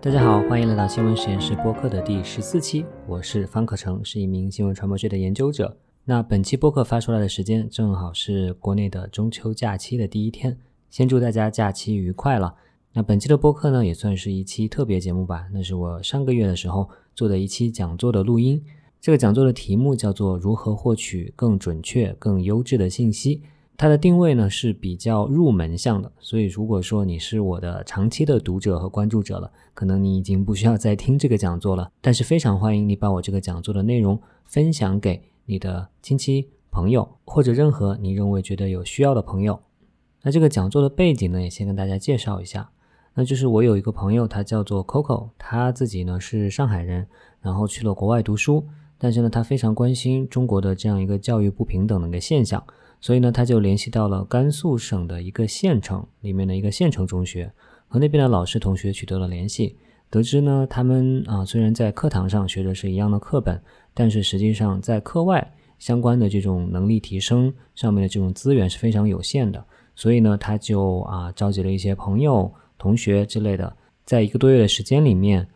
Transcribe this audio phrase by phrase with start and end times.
[0.00, 5.76] 大家好，欢迎来到新闻实验室播客的第十四期，我是方可成，是一名新闻传播学的研究者。
[6.04, 10.56] 那本期播客发出来的时间正好是国内的中秋假期的第一天，
[10.88, 12.54] 先祝大家假期愉快了。
[12.92, 18.62] 那本期的播客呢，也算是一期特别节目吧，那是我上个月的时候做的一期讲座的录音。
[19.00, 23.42] 这个讲座的题目叫做“如何获取更准确、更优质的信息”。
[23.80, 31.88] 它的定位呢是比较入门向的，所以如果说你是我的长期的读者和关注者了，可能你已经不需要再听这个讲座了。
[32.00, 39.60] 但是非常欢迎你把我这个讲座的内容分享给你的亲戚、朋友或者任何你认为觉得有需要的朋友。
[40.22, 42.68] 那这个讲座的背景呢，也先跟大家介绍一下。
[43.14, 47.06] 那就是我有一个朋友，他叫做 Coco，他自己呢是上海人，
[47.40, 48.66] 然后去了国外读书，
[48.98, 52.60] 但是呢他非常关心中国的这样一个教育不平等的一个现象。
[53.00, 57.52] 所以呢，他就联系到了甘肃省的一个县城里面的一个县城中学，
[57.86, 59.76] 和那边的老师同学取得了联系，
[60.10, 63.62] 得知呢，他们啊虽然在课堂上学的是一样的课本，
[63.94, 69.64] 但是实际上在课外相关的这种能力提升上面的这种资源是非常有限的。
[69.94, 75.48] 所以呢，他就啊召集了一些朋友、同学之类的，在一个多月的时间里面，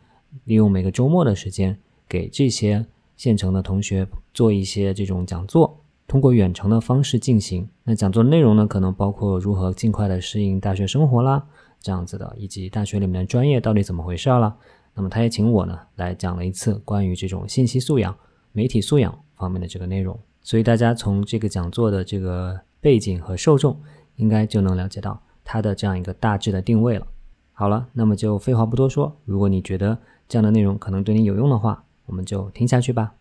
[0.45, 1.77] 利用每个周末的时间，
[2.09, 2.87] 给这些
[3.17, 5.82] 县城的同学做一些这种讲座。
[6.13, 11.43] 通过远程的方式进行，那讲座内容呢，可能包括如何尽快的适应大学生活啦，
[11.81, 14.55] 这样子的，以及大学里面的专业到底怎么回事啦。
[14.93, 18.15] 那么他也请我呢来讲了一次关于这种信息素养、
[18.53, 20.21] 媒体素养方面的这个内容。
[20.43, 23.81] 所以大家从这个讲座的这个背景和受众，
[24.17, 27.07] 应该就能了解到它的这样一个大致的定位了。
[27.55, 29.97] 好了，那么就废话不多说，如果你觉得
[30.29, 33.15] 这样的内容可能对你有用的话，我们就听下去吧。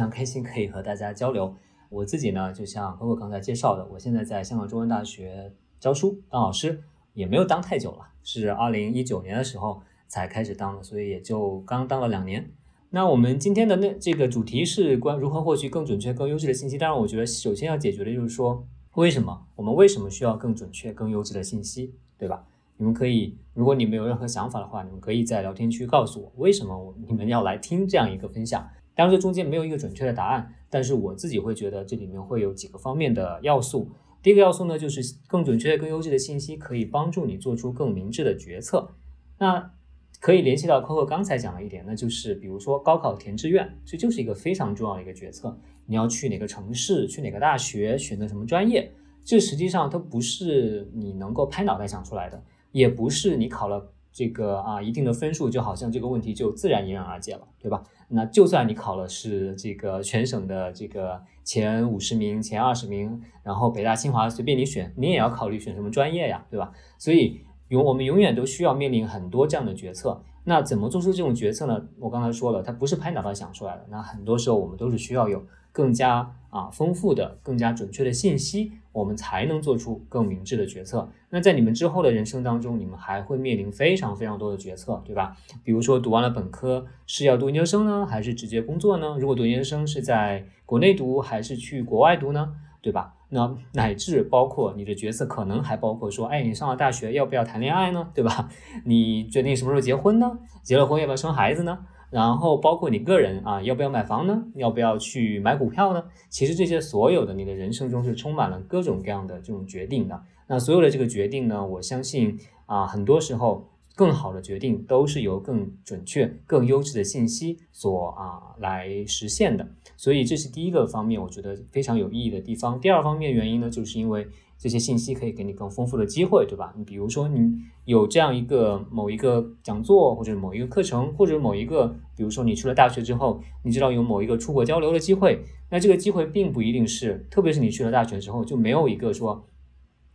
[0.00, 1.54] 非常开心可以和大家交流。
[1.90, 12.50] 我自己呢，就像哥哥刚才介绍的，我现在在香港中文大学教书当老师，也没有当太久了，是二零一九年的时候才开始当的，所以也就刚当了两年。
[12.88, 16.78] 那我们今天的那这个主题是关如何获取更准确、更优质的信息。
[16.78, 22.46] 当然，我觉得首先要解决的就是说，为什么我们为什么需要更准确、更优质的信息，对吧？
[22.78, 28.66] 你们可以，如果你们有任何想法的话，你们可以在聊天区告诉我，为什么你们要来听这样一个分享。
[29.00, 33.88] 当然，这中间没有一个准确的答案，但是我自己会觉得这里面会有几个方面的要素。
[34.22, 38.90] 第一个要素呢，就是更准确、更优质的信息可以帮助你做出更明智的决策。
[39.38, 39.72] 那
[40.20, 45.58] 可以联系到 Coco 刚才讲的一点，那就是比如说高考填志愿，这就是一个非常重要的一个决策。
[45.86, 48.92] 你要去哪个城市，去哪个大学，选择什么专业，
[49.24, 57.82] 这实际上它不是你能够拍脑袋想出来的，也不是你考了这个啊一定的分数，就好像这个问题就自然迎刃而解了，对吧？
[58.08, 66.72] 那就算你考了是这个全省的这个前五十名、前二十名，然后北大、清华随便你选，你也要考虑选什么专业呀，对吧？
[66.98, 70.22] 所以永我们永远都需要面临很多这样的决策。
[70.42, 71.86] 那怎么做出这种决策呢？
[72.00, 73.86] 我刚才说了，它不是拍脑袋想出来的。
[73.90, 78.72] 那很多时候我们都是需要有更加啊丰富的、更加准确的信息。
[78.92, 81.08] 我们才能做出更明智的决策。
[81.30, 85.36] 那在你们之后的人生当中，你们还会面临非常非常多的决策，对吧？
[85.62, 89.16] 比如说读完了本科是要读研究生呢，还是直接工作呢？
[89.18, 92.54] 如果读研究生是在国内读还是去国外读呢？
[92.82, 93.14] 对吧？
[93.28, 98.08] 那乃至包括你的决策，可能还包括说，哎，你上了大学要不要谈恋爱呢？
[98.14, 98.48] 对吧？
[98.84, 100.38] 你决定什么时候结婚呢？
[100.62, 101.78] 结了婚要不要生孩子呢？
[102.10, 104.42] 然后包括你个人啊，要不要买房呢？
[104.56, 106.02] 要不要去买股票呢？
[106.28, 110.20] 其实这些所有的你的人生中是充满了各种各样的这种决定的。
[110.48, 119.68] 那所有的这个决定呢，我相信啊，很多时候更好的决定都是由更准确、更优质的信息所啊来实现的。
[119.96, 122.80] 所以这是第一个方面，我觉得非常有意义的地方。
[122.80, 124.26] 第二方面原因呢，就是因为。
[124.62, 126.74] 这些信息可以给你更丰富的机会，对吧？
[126.76, 127.50] 你比如说，你
[127.86, 139.46] 有这样一个某一个讲座，或者某一个课程，或者某一个，比如说你去了大学之后，你知道有某一个出国交流的机会，那这个机会并不一定是，特别是你去了大学之后，就没有一个说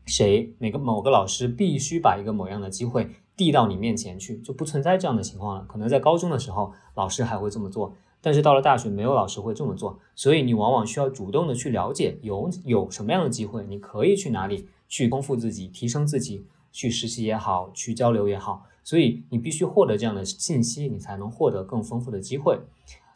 [0.06, 5.66] 谁哪个某个老师必须把一个某样的机会递到你面前去，就不存在这样的情况了。
[5.68, 7.94] 可能在高中的时候，老师还会这么做。
[8.22, 18.66] 但是到了大学，没有老师会这么做，所以你往往需要主动的去了解有有什么样的机会，你可以去哪里去丰富自己、提升自己，去实习也好，去交流也好。
[18.84, 22.60] 所以你必须获得这样的信息，你才能获得更丰富的机会。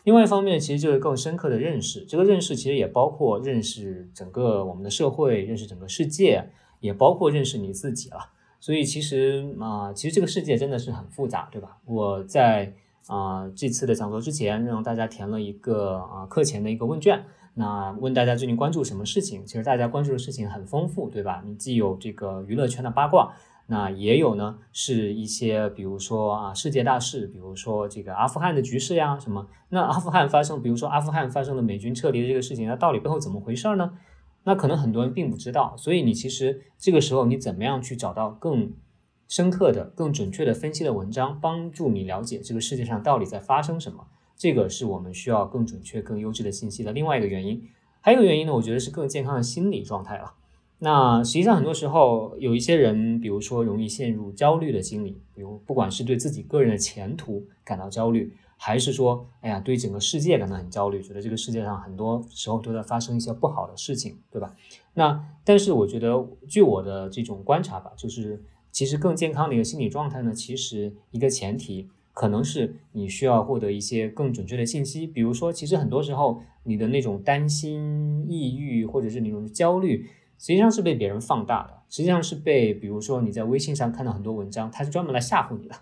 [0.03, 6.49] 另外一方面，其实就是更深刻的认识，这个认识其实也包括认识整个我们的社会，认识整个世界，
[6.79, 8.29] 也包括认识你自己了。
[8.59, 11.77] 所以其实啊，其实这个世界真的是很复杂，对吧？
[11.85, 12.73] 我在。
[13.07, 17.25] 啊，这次的讲座之前让大家填了一个啊课前的一个问卷，
[17.55, 19.43] 那问大家最近关注什么事情？
[19.47, 21.41] 其实大家关注的事情很丰富，对吧？
[21.43, 23.33] 你既有这个娱乐圈的八卦，
[23.65, 29.47] 那也有呢，是一些比如说啊世界大事，比如说这个阿富汗的局势呀什么。
[29.69, 33.91] 那阿富汗发生，比如说阿富汗发生的美军撤离的这个事情，那到底背后怎么回事呢？
[34.49, 35.75] 那可能很多人并不知道。
[35.77, 38.73] 所以你其实这个时候你怎么样去找到更
[39.27, 44.07] 深刻的、更准确的分析的文章，帮助你了解这个世界上到底在发生什么？
[44.35, 47.61] 这个是我们需要更准确、更优质的信息的另外一个原因。
[48.01, 50.33] 还有一个原因呢，我觉得是更健康的心理状态了。
[50.79, 64.53] 那实际上很多时候有一些人，比如说容易陷入焦虑的心理，比如不管是对自己个人的前途感到焦虑，还是说，哎呀，对整个世界感到很焦虑，觉得这个世界上很多时候都在发生一些不好的事情，对吧？
[64.95, 80.09] 那但是我觉得，据我的这种观察吧，就是其实更健康的一个心理状态呢，其实一个前提可能是你需要获得一些更准确的信息，比如说，其实很多时候你的那种担心、抑郁或者是那种焦虑。
[80.41, 85.75] 实际上是被别人放大的，实际上是被，比如说你在微信上看到很多文章，它是专门来吓唬你的，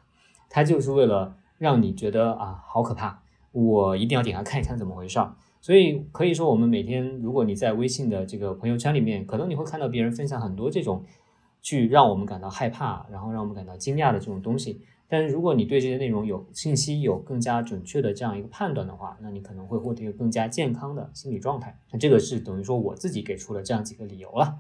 [0.50, 3.22] 它就是为了让你觉得啊好可怕，
[3.52, 5.36] 我一定要点开看一看怎么回事儿。
[5.60, 11.04] 所以可以说，我们每天如果你在微信的这个朋友圈里面，可能你会看到别人分享很多这种，
[11.62, 14.82] 去让我们感到害怕，然后让我们感到惊讶的这种东西。
[15.10, 21.78] 但是如果你对这些内容有信息，有更加准确的这样一个判断的话，那你可能会获得一个更加健康的心理状态。
[21.92, 24.60] 那这个是等于说我自己给出了这样几个理由了。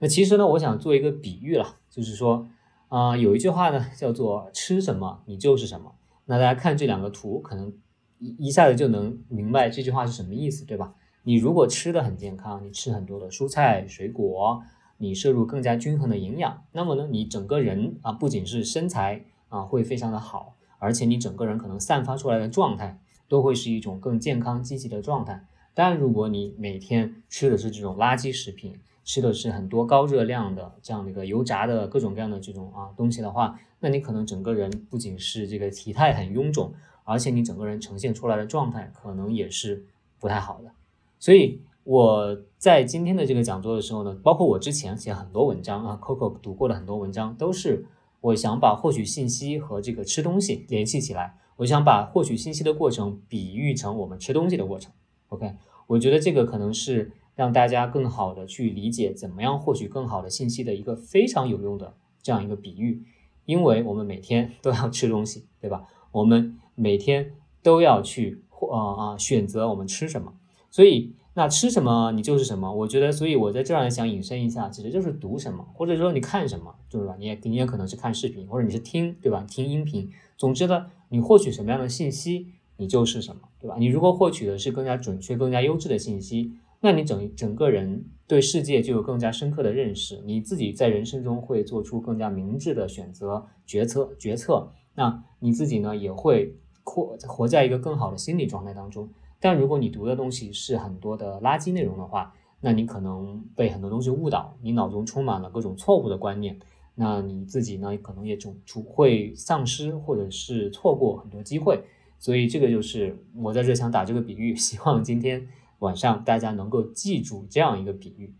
[0.00, 2.48] 那其实呢，我想做一个比喻了，就是说，
[2.88, 5.92] 啊，有一句话呢叫做“吃什么你就是什么”。
[6.26, 7.72] 那大家看这两个图，可能
[8.18, 10.94] 一一下子就能明白这句话是什么意思，对吧？
[11.22, 14.62] 你如果吃的很健康，你吃很多的蔬菜水果，
[14.98, 19.24] 你摄入更加均衡的营养，那么呢，你整个人啊，不仅是身材。
[19.52, 22.98] 啊，会非常的好，而且你整个人可能散发出来的状态
[23.28, 25.44] 都会是一种更健康积极的状态。
[25.74, 36.72] 但如果你每天吃的是这种垃圾食品，吃的是很多高热量的这样的一个油炸的各种各样的这种啊东西的话，那你可能整个人不仅是这个体态很臃肿，
[37.04, 39.84] 而且你整个人呈现出来的状态可能也是
[40.18, 40.70] 不太好的。
[41.18, 47.84] 所以我在今天的这个讲座的时候呢，包括我之前写很多文章啊，Coco 读过的很多文章都是。
[48.22, 54.92] 我想把获取信息和这个吃东西联系起来，我想把获取信息的过程比喻成我们吃东西的过程。
[55.30, 55.56] OK，
[55.88, 63.02] 我觉得这个可能是让大家更好的去理解怎么样获取更好的信息的一个非常有用的这样一个比喻，
[63.44, 65.84] 因为我们每天都要吃东西， 对吧？
[66.12, 70.34] 我们每天都要去呃啊选择我们吃什么，
[70.70, 71.14] 所以。
[71.34, 77.16] 那吃什么你就是什么，我觉得，所以我在这儿想引申一下，其实就是读什么，或者说你看什么，对吧？
[77.18, 79.42] 你也你也可能是看视频，或者你是听，对吧？
[79.48, 83.76] 听音频，总之呢，你获取什么样的信息，你就是什么，对吧？
[83.78, 86.52] 你如果获取的是更加准确、更加优质的信息，
[86.84, 99.08] 那你整整个人对世界就有更加深刻的认识，你自己在人生中会做出更加明智的选择、决策、决策，那你自己呢也会活活在一个更好的心理状态当中。
[99.38, 106.58] 但如果你读的东西是很多的垃圾内容的话，那你可能被很多东西误导，你脑中充满了各种错误的观念，
[106.96, 111.80] 那你自己呢可能也总会丧失或者是错过很多机会。
[112.18, 115.46] 所以这个就是我在这想打这个比喻，希望今天
[115.82, 118.34] 晚上大家能够记住这样一个比喻。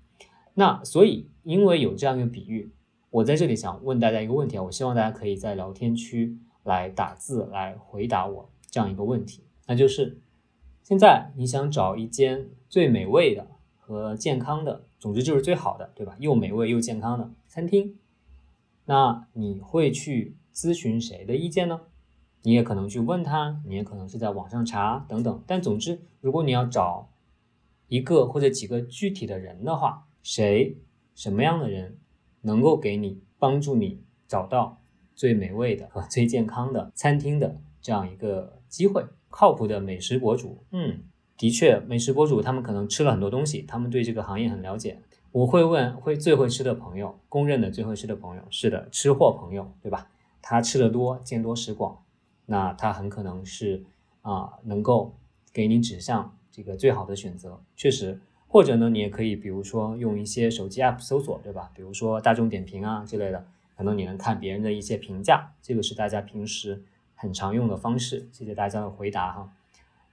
[0.54, 2.72] 那所以因为有这样一个比喻，
[3.10, 10.18] 我在这里想问大家一个问题啊，我希望大家可以在聊天区来打字来回答我这样一个问题，那就是。
[10.84, 13.46] 现在你想找一间最美味的
[13.78, 16.16] 和健康的，总之就是最好的，对吧？
[16.18, 17.96] 又美味又健康的餐厅，
[18.86, 21.82] 那你会去咨询谁的意见呢？
[22.42, 25.42] 你也可能去问他，你也可能是在网上查等等。
[25.46, 27.08] 但总之，如果你要找
[27.92, 30.78] 一个或者几个具体的人的话，谁
[31.14, 31.98] 什么样的人
[32.40, 34.80] 能够给你帮助你找到
[35.14, 39.04] 最美味的和最健康的餐厅的这样一个机会？
[39.28, 41.02] 靠谱的美食博主，嗯，
[41.36, 44.98] 的确，美食博主他们可能吃了很多东西，他们对这个行业很了解。
[45.30, 50.10] 我会问，会最会吃的朋友，公认的最会吃的朋友，是的，吃货朋友，对吧？
[50.40, 52.02] 他吃的多，见多识广，
[52.46, 53.84] 那他很可能是
[54.22, 55.18] 啊，能够
[55.52, 57.58] 给你指向这个最好的选择。
[57.74, 61.72] 确实，或者呢，你也可以，比如说用一些手机 app 搜索，对吧？
[61.74, 63.44] 比如说大众点评啊之类的，
[63.76, 66.84] 可能你能看别人的一些评价，这个是大家平时。
[67.14, 69.52] 很常用的方式，谢谢大家的回答哈。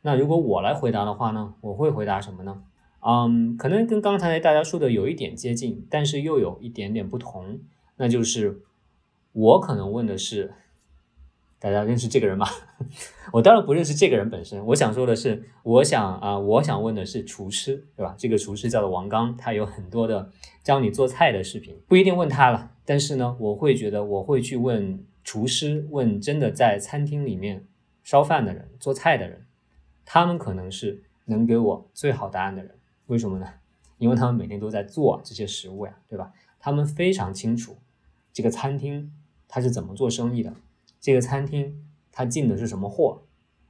[0.04, 2.62] 那如果我来回答的话呢，我会回答什么呢？
[3.00, 7.62] 嗯，可能跟刚才大家说的有一点接近，但是又有一点点不同。
[7.98, 8.62] 那就是
[9.32, 10.54] 我可能问的是，
[11.60, 12.48] 大家认识这个人吗？
[13.34, 14.66] 我当然不认识这个人本身。
[14.68, 18.16] 我想说的是，我想啊，我想问的是厨师，对吧？
[18.18, 20.32] 这个厨师叫做王刚，他有很多的
[20.64, 22.72] 教你做菜的视频，不一定问他了。
[22.86, 27.66] 但是呢，我会觉得我会去问厨师，问真的在餐厅里面
[28.04, 29.46] 烧饭的人、做菜的人，
[30.06, 32.74] 他们可能是能给我最好答案的人。
[33.08, 33.46] 为什么呢？
[33.98, 36.32] 因为他们每天都在做这些食物呀，对吧？
[36.58, 37.78] 他们非常清楚
[38.32, 39.12] 这个餐厅
[39.48, 40.54] 他是怎么做生意的。
[41.02, 43.22] 这个餐厅它进的是什么货，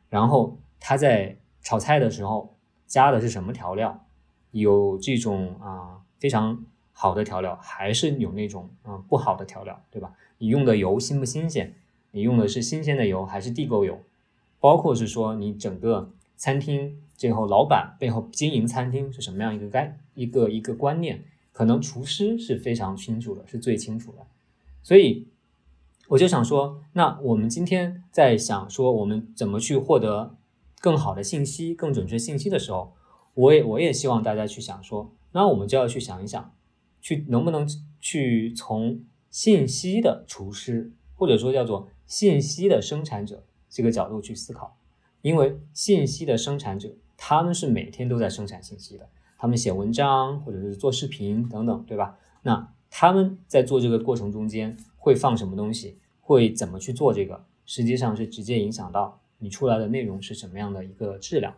[0.09, 2.55] 然后他在炒菜的时候
[2.87, 4.05] 加的是什么调料，
[4.51, 10.13] 有这种啊非常好的调料，还是有那种啊不好的调料，对吧？
[10.39, 11.75] 你用的油新不新鲜？
[12.11, 14.01] 你用的是新鲜的油还是地沟油？
[14.59, 24.25] 包括是说你整个餐厅最后老板背后经营餐厅是什么样一个概一个一个观念，可能厨师是非常清楚的，是最清楚的，
[24.81, 25.27] 所以。
[26.09, 30.35] 我就想说，那我们今天在想说，我们怎么去获得
[30.81, 32.93] 更好的信息、更准确信息的时候，
[33.35, 36.51] 我也我也希望大家去想说，那我们就要去想一想，
[36.99, 37.67] 去能不能
[37.99, 44.77] 去从信息的厨师，或者说叫做信息的生产者这个角度去思考，
[45.21, 52.17] 因为信息的生产者他们是每天都在生产信息的，他们写文章或者是做视频等等，对吧？
[52.41, 54.75] 那他们在做这个过程中间。
[54.99, 61.55] 会放什么东西，会怎么去做这个，实际上是直接影响到你出来的内容是什么样的一个质量。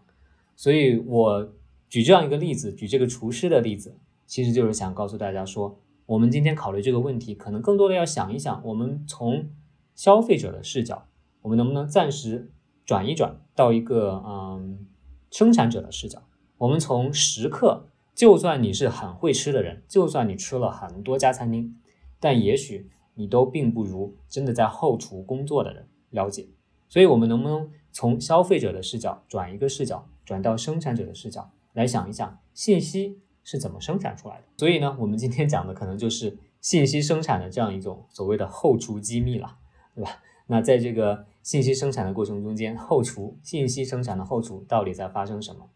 [0.55, 1.53] 所以我
[1.89, 9.49] 举这样一个例子，举这个厨师的例子，其实就是想告诉大家说，我们今天考虑这个问题，可能更多的要想一想，我们从
[9.95, 11.07] 消费者的视角，
[11.41, 12.51] 我们能不能暂时
[12.85, 14.85] 转一转到一个嗯
[15.31, 16.21] 生产者的视角？
[16.59, 21.75] 我们从食客，就算你是很会吃的人，就算你吃了很多家餐厅，
[22.19, 22.89] 但也许。
[23.15, 26.47] 你都并不如真的在后厨工作的人了解，
[26.87, 34.43] 所以我们能不能从消费者的视角转一个视角，转到生产者的视角来想一想信息是怎么生产出来的？
[34.57, 39.57] 所以呢，我们今天讲的可能就是信息生产的这样一种所谓的后厨机密了，
[39.95, 40.21] 对吧？
[40.47, 45.69] 那在这个信息生产的过程中间，后厨信息生产的后厨到底在发生什么？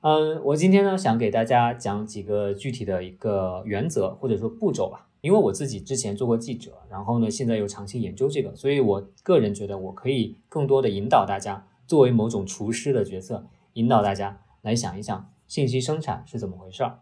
[0.00, 5.07] 嗯，我今天呢想给大家讲几个具体的一个原则或者说步骤吧。
[5.20, 17.00] 因为我自己之前做过记者，然后呢，现在又长期研究这个，所以我个人觉得我可以更多的引导大家，作为某种厨师的角色，引导大家来想一想信息生产是怎么回事儿。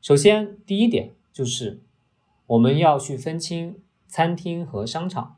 [0.00, 1.80] 首先，第一点就是
[2.46, 5.36] 我们要去分清餐厅和商场。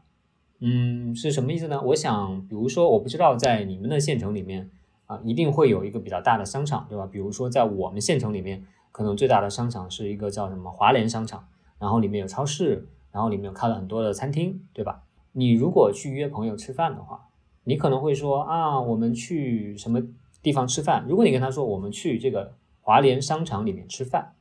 [0.60, 1.82] 嗯，是什么意思呢？
[1.82, 4.70] 我想，比如说，我不知道在你们的县城里面
[5.06, 7.06] 啊，一定会有一个比较大的商场，对吧？
[7.06, 11.46] 比如说在我们县城里面，可能最大的商场是一个叫什么华联商场。
[11.84, 15.02] 然后里面有超市，然后里面有开了很多的餐厅，对吧？
[15.32, 17.28] 你如果去约朋友吃饭的话，
[17.64, 20.02] 你可能会说啊，我们去什么
[20.42, 21.04] 地方吃饭？
[21.06, 24.32] 如果你跟他说我们去这个华联商场里面吃饭，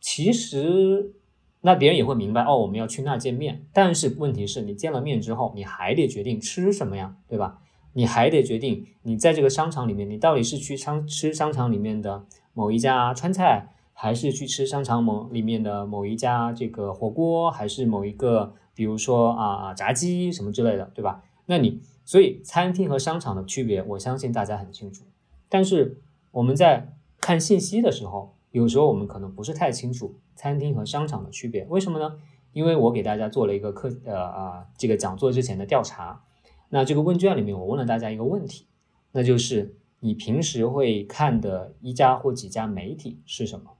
[0.00, 1.12] 其实
[1.60, 3.64] 那别人也会明白哦，我们要去那见面。
[3.72, 7.60] 但是问题是你见了面之后，你还得决定吃什么呀，对吧？
[7.92, 13.68] 你还得决定你在这个商场里面，你到底是去商吃商场里面的某一家川菜。
[14.00, 21.24] 还是去吃商场某里面的某一家这个火锅，还是某一个，比如说啊炸鸡什么之类的，对吧？
[21.46, 25.04] 那你所以餐厅和商场的区别，我相信大家很清楚。
[25.48, 26.00] 但是
[26.30, 31.64] 我们在看信息的时候，有时候我们可能不是太清楚餐厅和商场的区别。
[31.64, 32.20] 为什么呢？
[32.52, 36.22] 因为我给大家做了一个课呃啊这个讲座之前的调查，
[36.68, 38.68] 那这个问卷里面我问了大家一个问题，
[39.10, 43.72] 那就是你平时会看的一家或几家媒体是什么？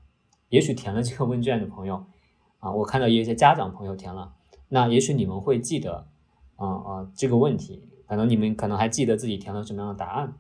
[0.51, 2.05] 也许填了这个问卷的朋友，
[2.61, 4.33] 啊，我看到也有一些家长朋友填了，
[4.69, 6.07] 那也许你们会记得，
[6.57, 10.33] 啊啊这个问题，可能你们可能还记得自己填了什么样的答案。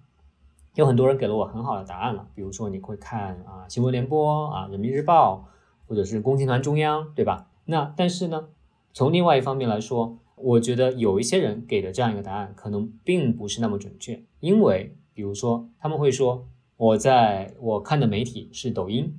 [0.74, 5.48] 有很多人给了我很好的答案了，比如说你会看啊新闻联播啊人民日报，
[5.86, 7.50] 或者是共青团中央，对吧？
[7.66, 8.48] 那但是呢，
[8.92, 16.46] 从另外一方面来说，我觉得有一些人给的这样一个答案可能并不是那么准确，因为比如说他们会说
[16.76, 19.18] 我在我看的媒体是抖音。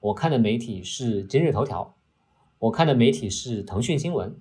[0.00, 1.96] 我看的媒体是今日头条，
[2.58, 4.36] 我看的媒体是腾讯新闻。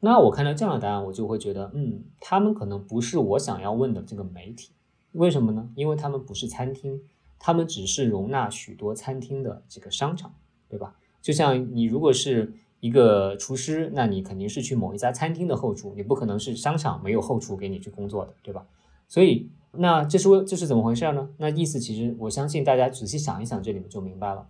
[0.00, 4.72] 那我看到这样的答案，我就会觉得，嗯，他们可能不是我想要问的这个媒体。
[5.12, 5.70] 为什么呢？
[5.74, 7.00] 因为他们不是餐厅，
[7.38, 10.34] 他们只是容纳许多餐厅的这个商场，
[10.68, 10.96] 对吧？
[11.22, 18.66] 就像你如果是一个厨师，那你肯定是去某一家餐厅的后厨，你不可能是商场没有后厨给你去工作的，对吧？
[19.08, 21.30] 所以，那这是为这是怎么回事呢？
[21.38, 24.48] 那意思其实，我相信大家仔细想一想，这里面就明白了。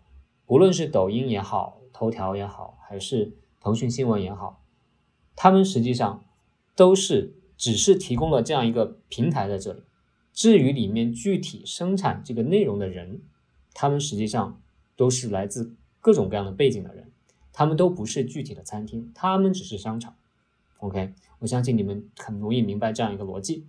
[0.52, 4.62] 无论是抖音也好，头条也好，还是腾讯新闻也好，
[5.34, 6.22] 他们实际上
[6.76, 9.80] 都是只是提供了这样一个平台在这里。
[10.34, 13.22] 至于里面具体生产这个内容的人，
[13.72, 14.60] 他们实际上
[14.94, 17.10] 都是来自各种各样的背景的人，
[17.54, 20.14] 他们都不是具体的餐厅，他们只是商场。
[20.80, 23.64] OK，我相信你们很容易明白这样一个逻辑。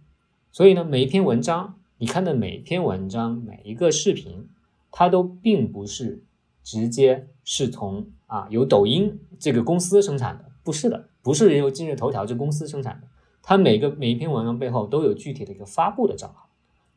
[0.52, 4.50] 所以呢，每一篇文章，你看的每一篇文章，每一个视频，
[4.92, 6.22] 它都并不是
[6.64, 13.08] 直接是从啊由抖音这个公司生产的，不是的，不是由今日头条这公司生产的，
[13.42, 16.50] 它每个每一篇文章背后都有具体的一个发布的账号。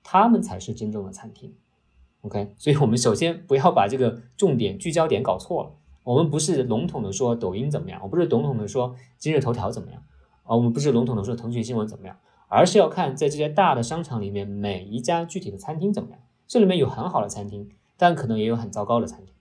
[0.08, 1.52] 他们才是真正的餐厅
[2.20, 5.70] ，OK，所以我们首先不要把这个重点聚焦点搞错了。
[6.04, 10.00] 我们不是笼统的说抖音怎么样，我不是笼统的说今日头条怎么样，
[10.44, 16.20] 啊，我们不是笼统的说腾讯新闻怎么样，而是要看在这些大的商场里面每一家具体的餐厅怎么样。
[16.46, 19.34] 这里面有很好的餐厅，但可能也有很糟糕的餐厅。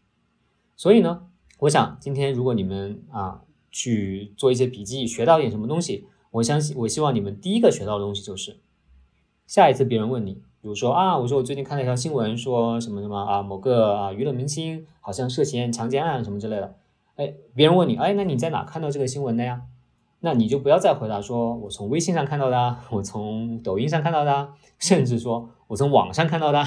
[0.76, 1.28] 所以呢，
[1.60, 3.42] 我想今天如果你们啊
[3.72, 8.60] 去做一些笔记，学到点什么东西，我相信我希望你们第一个学到的东西就是，
[9.48, 10.42] 下一次别人问你。
[10.62, 16.76] 比如说啊，我说我最近看了一条新闻，说什么什么啊，某个啊娱乐明星好像涉嫌强奸案什么之类的。
[17.18, 19.62] 哎，别人问你，哎，那你在哪看到这个新闻的呀？
[20.22, 26.66] 那你就不要再回答说我从微信上看到的，我从抖音上看到的，甚至说我从网上看到的，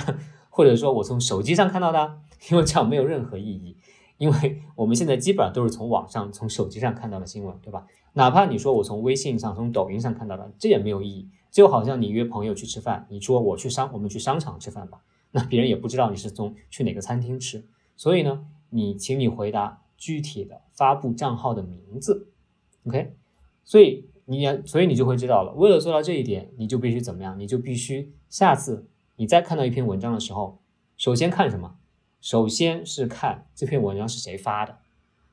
[0.49, 3.77] 或者说我从手机上看到的，因为这样没有任何意义。
[4.19, 7.87] 因为 我们现在基本上都是从网上、从手机上看到的新闻，对吧？
[8.13, 11.29] 哪怕你说我从微信上、从抖音上看到的，这也没有意义。
[11.51, 17.65] 就好像你约朋友去吃饭，你说我去商，我们去商场吃饭吧，那别人也不知道你是从去哪个餐厅吃，
[17.97, 22.29] 所以呢，你请你回答具体的发布账号的名字
[22.87, 23.15] ，OK，
[23.65, 25.55] 所以你要，所以你就会知道了。
[25.55, 27.39] 为了做到这一点，你就必须怎么样？
[27.39, 30.61] 你就必须下次你再看到一篇文章的时候，
[30.99, 31.78] 首先看什么？
[32.21, 34.79] 首先是看这篇文章是谁发的，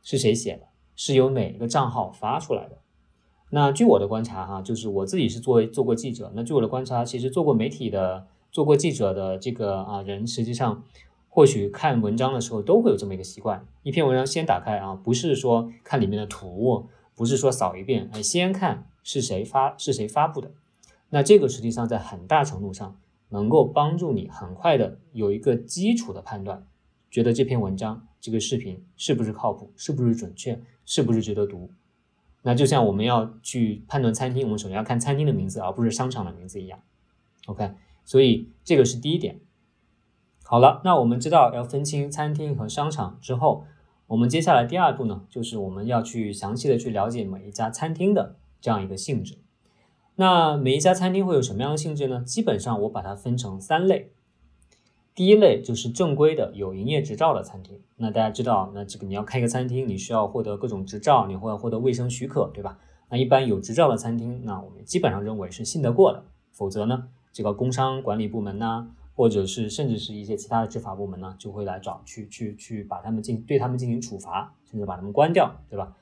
[0.03, 2.77] 是谁写的，是由哪个账号发出来的。
[3.49, 6.31] 那据我的观察，哈，就是我自己是做做过记者。
[6.35, 10.83] 那据我的观察，其实做过媒体的、做过记者的这个啊人，实际上
[11.29, 20.51] 或许看文章的时候都会有这么一个习惯：一篇文章先打开啊，不是说看里面的图，不是说扫一遍，哎，先看是谁发是谁发布的。
[21.09, 26.65] 那这个实际上在很大程度上能够帮助你很快的有一个基础的判断，
[27.15, 31.71] 觉得这篇文章、这个视频是不是靠谱，是不是准确，是不是值得读。
[32.41, 36.77] 那就像我们要去判断餐厅，我们首先要看餐厅的名字，而不是商场的名字一样。
[37.45, 37.71] OK，
[38.03, 39.39] 所以这个是第一点。
[40.43, 43.63] 好了，那我们知道要分清餐厅和商场之后，
[44.07, 49.37] 我们接下来第二步呢，就是我们要去详细的去了解每一家餐厅的这样一个性质。
[50.15, 52.21] 那每一家餐厅会有什么样的性质呢？
[52.25, 54.11] 基本上我把它分成三类。
[55.15, 57.79] 第一类就是正规的有营业执照的餐厅。
[57.95, 62.77] 那大家知道，那这个你要开一个餐厅，你需要获得各种执照，你会要获得卫生许可，对吧？
[63.09, 66.25] 那一般有执照的餐厅，那我们基本上认为是信得过的。
[66.51, 75.95] 否则呢，这个工商管理部门呢，或者是甚至是一些其他的执法部门呢，就会来找去去去把他们进对他们进行处罚，甚至把他们关掉，对吧？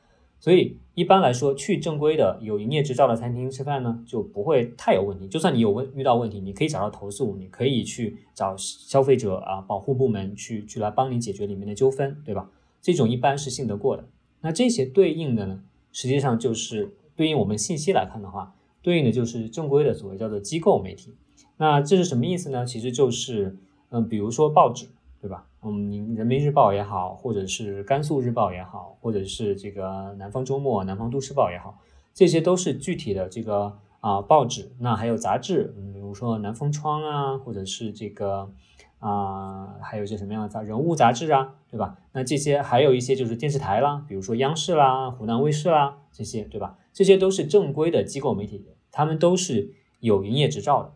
[0.43, 5.25] 所以一般来说，去正规的有营业执照的餐厅吃饭呢，就不会太有问题。
[5.25, 12.49] 就算你有问遇到问题，你可以找到投诉，你可以去找消费者啊保护部门去去来帮你解决里面的纠纷，对吧？
[12.81, 14.03] 这种一般是信得过的。
[14.41, 21.13] 那这些对应的呢，实际上就是对应我们信息来看的话，对应的就是正规的所谓叫做机构媒体。
[21.55, 22.65] 那这是什么意思呢？
[22.65, 23.55] 其实就是
[23.91, 24.87] 嗯，比如说报纸。
[25.21, 25.47] 对吧？
[25.65, 31.79] 嗯，人民日报也好，或者是甘肃日报也好，或者是这个南方周末、南方都市报也好，
[32.13, 34.71] 这些都是具体的这个啊报纸。
[34.79, 38.51] 那还有杂志，嗯，比如说南风窗啊，或者是这个
[38.99, 41.97] 啊，还有一些什么样的杂人物杂志啊，对吧？
[42.11, 46.77] 那这些还有一些就是电视台啦，比如说央视啦、湖南卫视啦这些，对吧？
[46.91, 50.93] 这些都是正规的机构媒体，他们都是有营业执照的。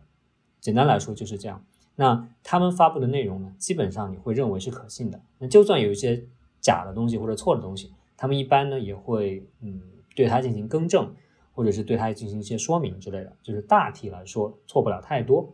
[0.60, 1.64] 简单来说就是这样。
[2.00, 5.20] 那他们发布的内容呢，基本上你会认为是可信的。
[5.38, 6.22] 那就算有一些
[6.60, 9.82] 假的东西或者错的东西，他们一般呢也会嗯
[10.14, 11.12] 对它进行更正，
[11.52, 13.32] 或者是对它进行一些说明之类的。
[13.42, 15.52] 就是大体来说错不了太多。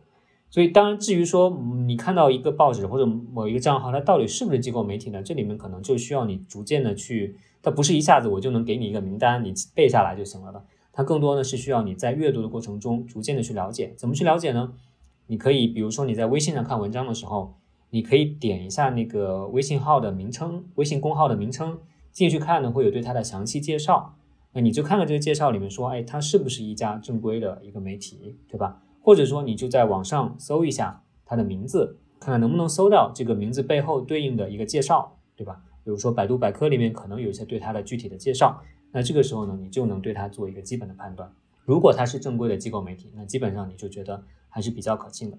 [0.51, 1.49] 所以当然至于说
[1.87, 5.23] 你看到一个报纸或者某一个账号，它到底是不是机构媒体呢？
[5.23, 10.63] 这里面可能就需要你逐渐的去，它不是一下子我就能给你一个名单，你背下来就行了的。
[10.93, 13.95] 它更多的是需要你在阅读的过程中逐渐的去了解。
[13.97, 14.73] 怎么去了解呢？
[15.27, 17.55] 你可以，比如说你在微信上看文章的时候，
[17.89, 21.79] 你可以点一下那个微信号的名称，微信公号的名称，
[22.11, 24.15] 进去看呢会有对它的详细介绍。
[24.53, 28.81] 那你就看看这个介绍里面说，哎，它是不是一家正规的一个媒体，对吧？
[29.01, 35.61] 或者说你就在网上搜一下它的名字，看看能不能搜到这个名字背后对应的一个介绍，对吧？
[35.83, 38.61] 比如说百度百科里面可能有一些对它的具体的介绍，
[38.91, 41.31] 那这个时候呢，你就能对它做一个基本的判断。
[41.65, 44.23] 如果它是正规的机构媒体，那基本上你就觉得
[44.55, 45.37] 还是比较可信的。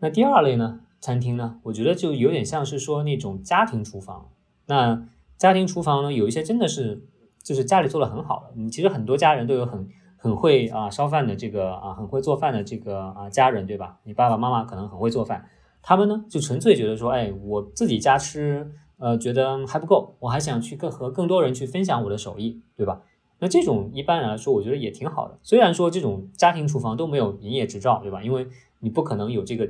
[0.00, 4.28] 那第二类呢，餐厅呢，我觉得就有点像是说那种家庭厨房。
[4.66, 5.06] 那
[5.38, 7.06] 家庭厨房呢，有一些真的是
[7.44, 8.50] 就是家里做的很好的。
[8.56, 14.00] 你其实很多家人都有很很会啊烧饭的这个啊很会做饭的这个啊家人，对吧？
[14.02, 15.48] 你爸爸妈妈可能很会做饭，
[15.80, 23.02] 他们呢就纯粹觉得说，哎，我自己家吃，呃，觉得还不够，我还想去更和更多人去分享我的手艺，对吧？
[23.40, 25.38] 那这种一般来说，我觉得也挺好的。
[25.42, 28.22] 虽然说这种家庭厨房都没有营业执照，对吧？
[28.22, 28.46] 因为
[28.78, 29.68] 你不可能有这个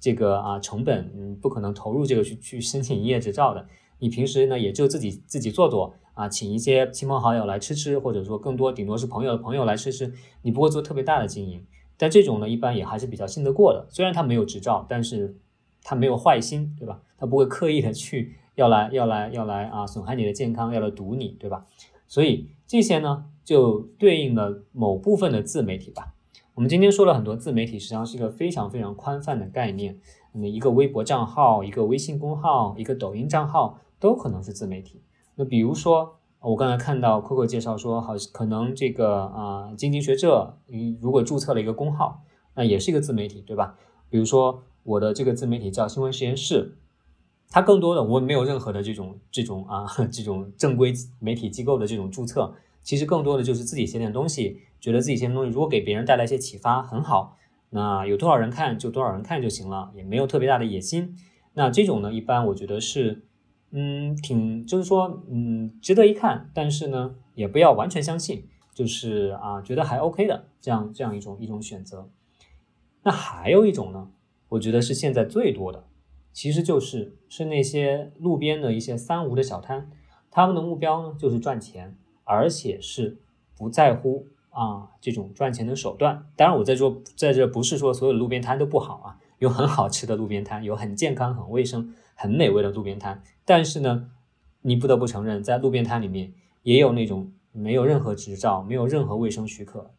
[0.00, 3.66] 这个啊成本，嗯，不可能投入这个去去申请营业执照的。
[3.98, 11.66] 你平时呢也就自己自己做做啊，请一些亲朋好友来吃吃，或者说更多顶多是朋友的朋友来吃吃，你不会做特别大的经营。
[11.96, 13.86] 但这种呢，一般也还是比较信得过的。
[13.90, 15.36] 虽然他没有执照，但是
[15.82, 17.00] 他没有坏心，对吧？
[17.18, 21.66] 他不会刻意的去要来要来要来啊损害你的健康，要来堵你，对吧？
[22.06, 26.12] 所以这些呢，就对应了某部分的自媒体吧。
[26.52, 29.98] 我们今天说了很多自媒体，实际上是一个非常非常宽泛的概念。
[30.32, 35.00] 那一个微博账号、一个微信公号、一个抖音账号，都可能是自媒体。
[35.36, 42.20] 那比如说，我刚才看到 Coco 介绍说，好可能这个啊，经济学者，你如果注册了一个公号，
[42.54, 43.78] 那也是一个自媒体，对吧？
[44.10, 46.76] 比如说我的这个自媒体叫新闻实验室。
[47.50, 57.38] 它更多的我没有任何的这种这种啊这种正规媒体机构的这种注册，其实更多的就是自己写点东西，觉得自己写点东西如果给别人带来一些启发很好，
[57.70, 61.16] 那有多少人看就多少人看就行了，也没有特别大的野心。
[61.54, 63.24] 那这种呢，一般我觉得是
[63.70, 72.10] 嗯挺就是说嗯值得一看，但是呢也不要完全相信，就是啊觉得还 OK 的这样这样一种一种选择。
[73.04, 74.10] 那还有一种呢，
[74.50, 75.87] 我觉得是现在最多的。
[76.38, 79.90] 其实就是是那些路边的一些三无的小摊，
[80.30, 83.18] 他们的目标呢就是赚钱，而且是
[83.56, 86.28] 不在乎啊这种赚钱的手段。
[86.36, 93.20] 当然，我在说在这不是说所有路边摊都不好啊，有很好吃的路边摊，有很健康、很卫生、很美味的路边摊。
[93.44, 94.08] 但是呢，
[94.62, 99.90] 你不得不承认，在路边摊里面也有那种没有任何执照、没有任何卫生许可，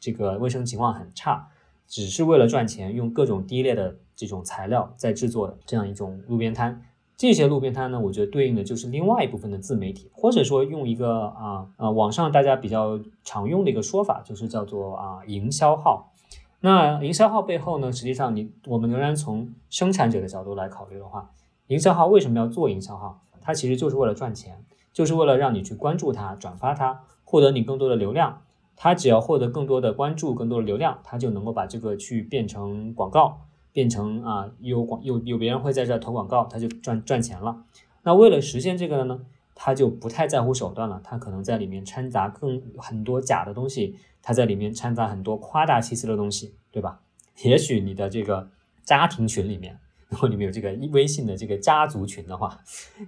[0.00, 1.50] 这个卫生情况很差。
[1.88, 6.82] 只是为了赚钱，用各种低劣的这种材料在制作的这样一种路边摊，
[7.16, 16.12] 这些路边摊呢，我觉得对应的就是另外一部分的自媒体，或者说用一个啊啊网上大家比较常用的一个说法，就是叫做啊营销号。
[16.60, 21.30] 那营销号背后呢，实际上你我们仍然从生产者的角度来考虑的话，
[21.68, 23.22] 营销号为什么要做营销号？
[23.40, 28.42] 它其实就是为了赚钱，就是为了让你去关注它、转发它，获得你更多的流量。
[28.80, 33.40] 他只要获得更多的关注、更多的流量，他就能够把这个去变成广告，
[33.72, 37.64] 变成啊有广有有别人会在这投广告，他就赚赚钱了。
[38.04, 39.22] 那为了实现这个呢，
[39.56, 47.00] 他就不太在乎手段了，他可能在里面掺杂更很多假的东西，他在里面掺杂很多夸大其词的东西，对吧？
[47.42, 48.48] 也许你的这个
[48.84, 49.76] 家庭群里面，
[50.08, 52.60] 如果你们有这个微信的这个家族群的话，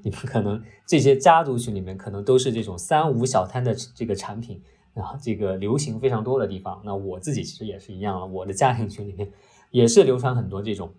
[0.03, 4.61] 你们可能这些家族群里面可能都是这种三无小摊的这个产品。
[4.95, 8.27] 啊，这个流行非常多的地方，那我自己其实也是一样了。
[8.27, 9.31] 我的家庭群里面
[9.71, 10.93] 也是流传很多这种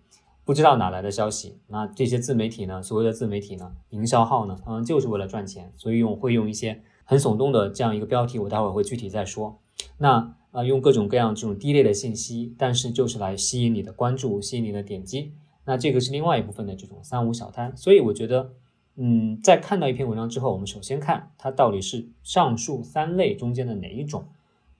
[0.44, 1.58] 不知道哪来的消息。
[1.68, 9.58] 那这些自媒体呢，所谓的自媒体呢，营销号呢，嗯，就是为了赚钱，所以用会用一些很耸动的这样一个标题，我待会儿会具体再说。
[9.98, 15.34] 那啊，用各种各样这种低劣的信息，但是就是来吸引你的关注，吸引你的点击。
[15.64, 17.76] 那这个是另外一部分的这种三无小摊。
[17.76, 18.54] 所以我觉得。
[18.96, 24.28] 嗯，在看到一篇文章之后，我们首先看它到底是上述三类中间的哪一种，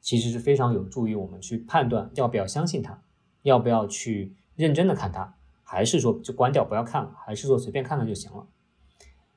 [0.00, 3.02] 其实是非常有助于我们去判断要不要相信它，
[3.42, 8.46] 要不要去认真的看它，还是说就关掉不要看了，还是说随便看看就行了。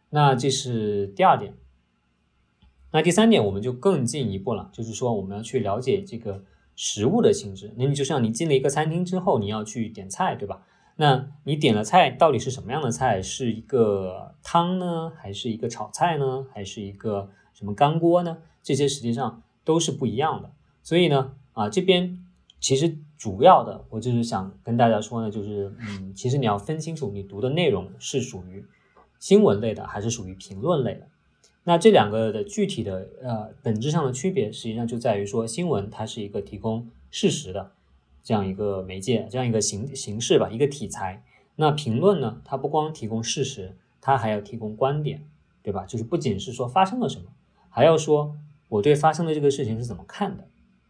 [0.10, 1.54] 那这是第二点。
[2.92, 6.44] 那第三点我们就更进一步了，就是说我们要去了解这个
[6.76, 7.74] 食物的性质。
[7.78, 10.66] 那你就像你进了一个餐厅之后，你要去点菜，对吧？
[10.98, 13.22] 那你点了菜，到底是什么样的菜？
[13.22, 18.38] 是一个汤呢，还是一个炒菜呢，还是一个什么干锅呢？
[18.64, 20.50] 这些实际上都是不一样的。
[20.82, 22.26] 所以呢，啊，这边
[22.62, 28.66] 其实主要的，我就是想跟大家说呢，就是，嗯，其实你要分清楚，你读的内容是属于
[29.20, 31.08] 新闻类的，还是属于评论类的。
[31.66, 37.72] 那这两个的具体的呃本质上的区别，实际上就在于说，新闻它是一个提供事实的。
[38.26, 41.24] 这样一个媒介，这样一个形形式吧，一个题材。
[41.58, 42.42] 那评论呢？
[42.44, 45.24] 它不光提供事实，它还要提供观点，
[45.62, 45.86] 对吧？
[45.86, 47.26] 就是不仅是说发生了什么，
[47.70, 48.36] 还要说
[48.68, 50.48] 我对发生的这个事情是怎么看的，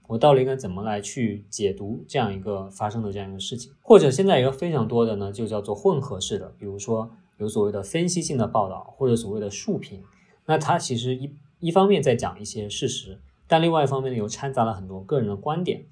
[0.08, 3.74] 我到底应该怎么来去解读这样一个发生的这样一个事情。
[3.82, 10.02] 或者现在有非常多的呢，就叫做混合式的，比如说有所谓的分析性的报道，或者所谓的竖评。
[10.45, 15.84] 那它其实一一方面在讲一些事实，但另外一方面呢，又掺杂了很多个人的观点。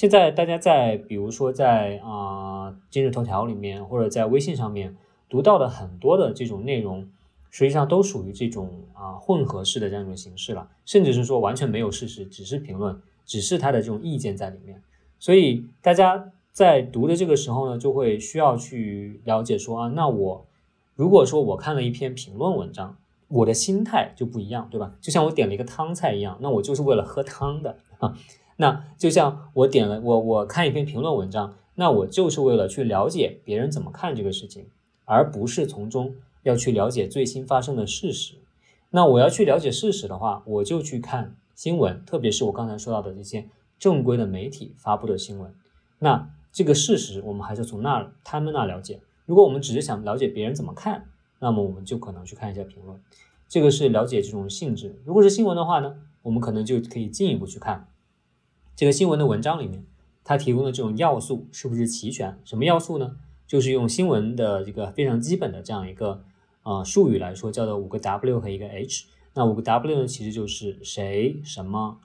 [0.00, 4.96] 现在大家在比如说在啊今日头条里面或者在微信上面
[5.28, 7.06] 读到的很多的这种内容，
[7.50, 14.82] 实际上都属于这种啊混合式的这样一种形式了，甚至是说完全没有事实，只是评论，只是他的这种意见在里面。
[15.18, 20.46] 所以大家在读的这个时候呢，就会需要去了解说啊，那我
[20.94, 22.96] 如果说我看了一篇评论文章，
[23.28, 24.94] 我的心态就不一样，对吧？
[25.02, 28.16] 就像我点了一个汤菜一样，那我就是为了喝汤的啊。
[28.60, 34.66] 那就像我点了我我看一篇评论文章，那我就是为了去了解别人怎么看这个事情，
[35.06, 38.34] 而不是从中要去了解最新发生的事实。
[38.90, 45.54] 那我要去了解事实的话，我就去看新闻，特别是我刚才说到的这些正规的媒体发布的新闻。
[45.98, 49.00] 那这个事实我们还是从那他们那了解。
[49.24, 51.06] 如果我们只是想了解别人怎么看，
[51.38, 53.00] 那么我们就可能去看一下评论。
[53.48, 55.00] 这个是了解这种性质。
[55.06, 57.86] 如果是新闻的话呢，我们可能就可以进一步去看。
[58.80, 59.84] 这个新闻的文章里面，
[60.24, 62.38] 它提供的这种要素是不是齐全？
[62.46, 63.14] 什么要素呢？
[63.46, 66.24] 就是用新闻的这个非常基本的这样一个
[66.62, 69.04] 呃术语来说，叫做五个 W 和一个 H。
[69.34, 72.00] 那五个 W 呢，其实就是谁、什么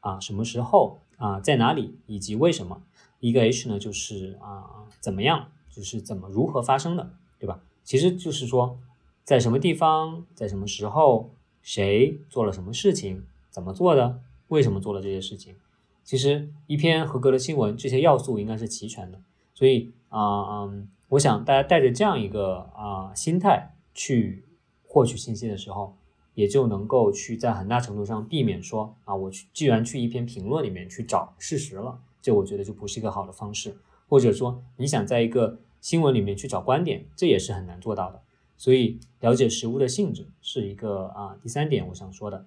[0.00, 2.82] 啊、什么时候啊、在哪里以及为什么。
[3.20, 7.60] 一个 H 呢，就是啊怎么样，就是怎么如何发生的，对吧？
[7.82, 8.78] 其实就是说
[9.24, 11.28] 在什么地方，在什么时候，
[11.60, 15.56] 谁做了什么事情，怎么做的，为什么做了这些事情。
[16.04, 19.18] 其实一篇合格的新闻，这些要素应该是齐全的。
[19.54, 24.44] 所以啊，嗯，我想大家带着这样一个啊心态去
[24.86, 25.96] 获取信息的时候，
[26.34, 33.76] 也就能够去在很大程度上避免说啊，我去既然去一篇评论里面去找事实了，这我觉得就不是一个好的方式。
[34.06, 38.20] 或者说你想在一个新闻里面去找观点，这也是很难做到的。
[38.56, 42.46] 所以了解实物的性质是一个啊第三点我想说的。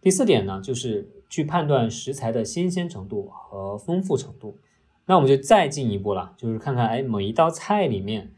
[0.00, 4.58] 第四点呢，就是去判断食材的新鲜程度和丰富程度。
[5.06, 8.34] 那我们就再进一步了，就是看看，哎，每一道菜里面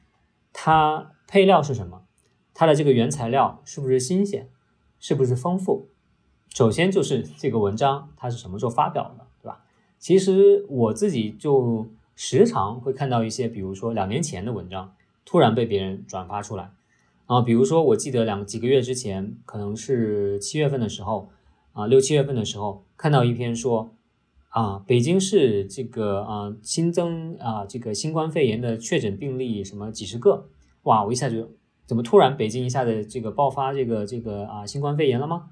[0.52, 2.02] 它配料是什么，
[2.52, 4.48] 它的这个原材料是不是新鲜，
[4.98, 5.90] 是不是丰富。
[6.52, 9.62] 首先就是这个文章它是什么时候发表的，对吧？
[10.00, 14.92] 其实我自己就时常会看到一些，比如说两年前的文章
[15.24, 16.72] 突然被别人转发出来
[17.26, 21.30] 啊，比如说我记得两几个月之前，可能是七月份的时候。
[21.76, 23.90] 啊，六七月份的时候看到一篇说，
[24.48, 30.48] 啊，北京市这个啊新增啊这个新冠肺炎的确诊病例什么几十个，
[30.84, 31.50] 哇，我一下就
[31.84, 35.50] 怎么突然北京一下子这个爆发这个这个啊新冠肺炎了吗？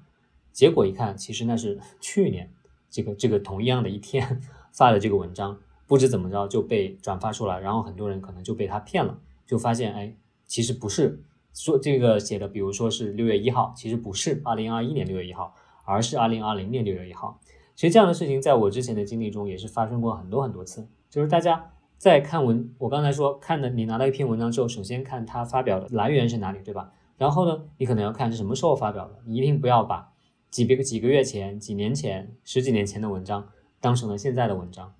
[0.51, 2.51] 结果一看，其实那是去年
[2.89, 4.41] 这个这个同样的一天
[4.73, 10.15] 发的这个文章，不知怎么着就被转发出来，然后很多人可能就被他骗了，就发现哎，
[10.47, 11.21] 其实不是
[11.53, 15.53] 说这个写的，比如说是六月一号，其实不是二零二一年六月一号。
[15.85, 17.39] 而是二零二零年六月一号，
[17.75, 20.87] 其实这样的事情在我之前的经历中也是发生过很多很多次。
[21.09, 26.91] 就是大家在看文，我刚才说看的，你拿到一篇文章之后，首先看它发表的来源是哪里，对吧？
[27.17, 30.11] 然后呢，你可能要看是什么时候发表的，你一定不要把
[30.49, 33.47] 几别几个月前、几年前、十几年前的文章
[33.79, 34.93] 当成了现在的文章。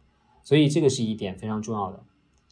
[0.44, 2.04] 所以这个是一点非常重要的。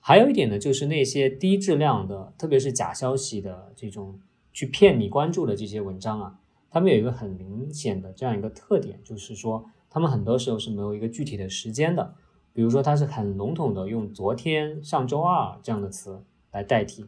[0.01, 4.19] 还有一点呢，就是那些低质量的，特别是假消息的这种
[4.51, 6.39] 去骗你关注的这些文章啊。
[6.73, 12.15] 他们有一个很明显的这样一个特点，就是说他们很多时候是没有一个具体的时间的。
[12.51, 17.05] 比如说，它是很笼统的用“昨天”“上周二”这样的词来代替。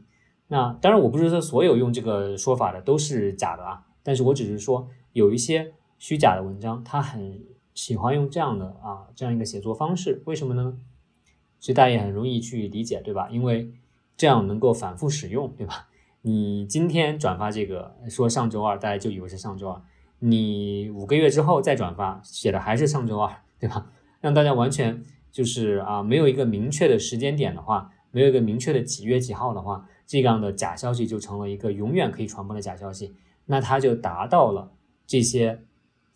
[0.50, 10.22] 那当然，我不是说所有用这个说法的都是假的啊，但是我只是说有一些虚假的文章，他很喜欢用这样的啊这样一个写作方式。
[10.26, 10.78] 为什么呢？
[11.60, 13.30] 其实大家也很容易去理解，对吧？
[13.32, 13.72] 因为
[14.16, 15.88] 这样能够反复使用，对吧？
[16.28, 19.80] 你今天转发这个说上周二，大家就以为是上周二。
[20.18, 23.92] 你五个月之后再转发，写的还是上周二，对吧？
[24.22, 33.16] 让大家完全就是啊，没有一个明确的时间点的话，没有一个明确的几月几号的话，这样的假消息就成了一个永远可以传播的假消息。
[33.46, 34.72] 那它就达到了
[35.06, 35.62] 这些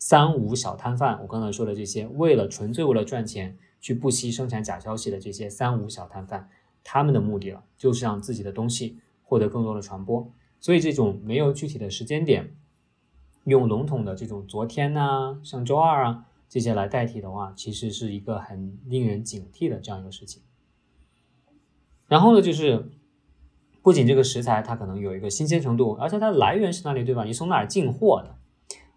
[0.00, 6.48] 三无小摊贩，我刚才说的这些，为了纯粹为了赚钱去不惜生产假消息的这些三无小摊贩，
[6.82, 8.98] 他们的目的了，就是让自己的东西。
[9.30, 12.52] 获得更多的传播，所以这种没有具体的时间点，
[13.44, 20.42] 用笼统的这种昨天呐、上周二啊这些来代替的话，其实是一个很令人警惕的这样一个事情。
[22.08, 22.90] 然后呢，就是
[23.82, 27.22] 不仅这个食材它可能有一个新鲜程度，而且它的来源是哪里，对吧？
[27.22, 28.36] 你从哪儿进货的？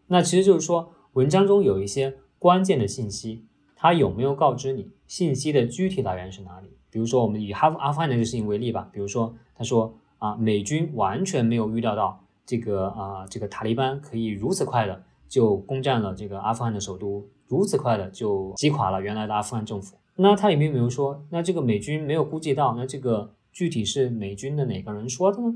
[0.07, 6.69] 那其实就是说，文章中有一些关键的信息，它有没有告知你信息的具体来源是哪里？
[6.89, 9.95] 比如说，我们以哈阿富汗的这个事情为例吧，比如说他说。
[10.23, 19.97] 啊，美军完全没有预料到这个啊，这个塔利班可以如此快的就攻占了这个阿富汗的首都，如此快的就击垮了原来的阿富汗政府。
[20.15, 25.53] 那它里面比如说，那这个美军没有估计到，那这个具体是美军的哪个人说的呢？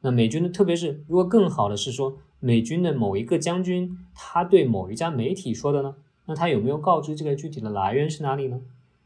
[0.00, 5.94] 那美军的，特别是如果更好的是说美军的某一个将军他对某一家媒体说的呢？
[6.24, 8.62] 那他有没有告知这个具体的来源是哪里呢？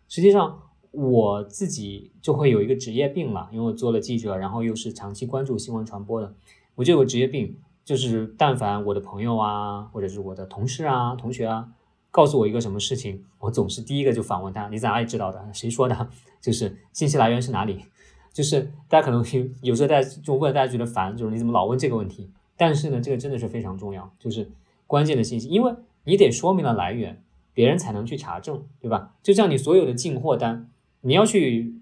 [0.06, 6.34] 实际上我自己就会有一个职业病了，因为我做了记者，然后又是长期关注新闻传播的，
[6.74, 11.68] 我就有个职业病，就是但凡我的朋友啊，或者是我的同事啊、同学啊，
[12.10, 15.48] 告诉我一个什么事情，我总是第一个就反问他：你在哪里知道的？
[15.52, 16.08] 谁说的？
[16.40, 17.84] 就是信息来源是哪里？
[18.32, 22.30] 就是大家可能有有时候大家就问大家觉得烦，就是你怎么老问这个问题？
[22.56, 24.50] 但是呢，这个真的是非常重要，就是
[24.86, 25.74] 关键的信息，因为。
[26.04, 27.22] 你得说明了来源，
[27.52, 29.12] 别人才能去查证，对吧？
[29.22, 30.70] 就像你所有的进货单，
[31.02, 31.74] 你要去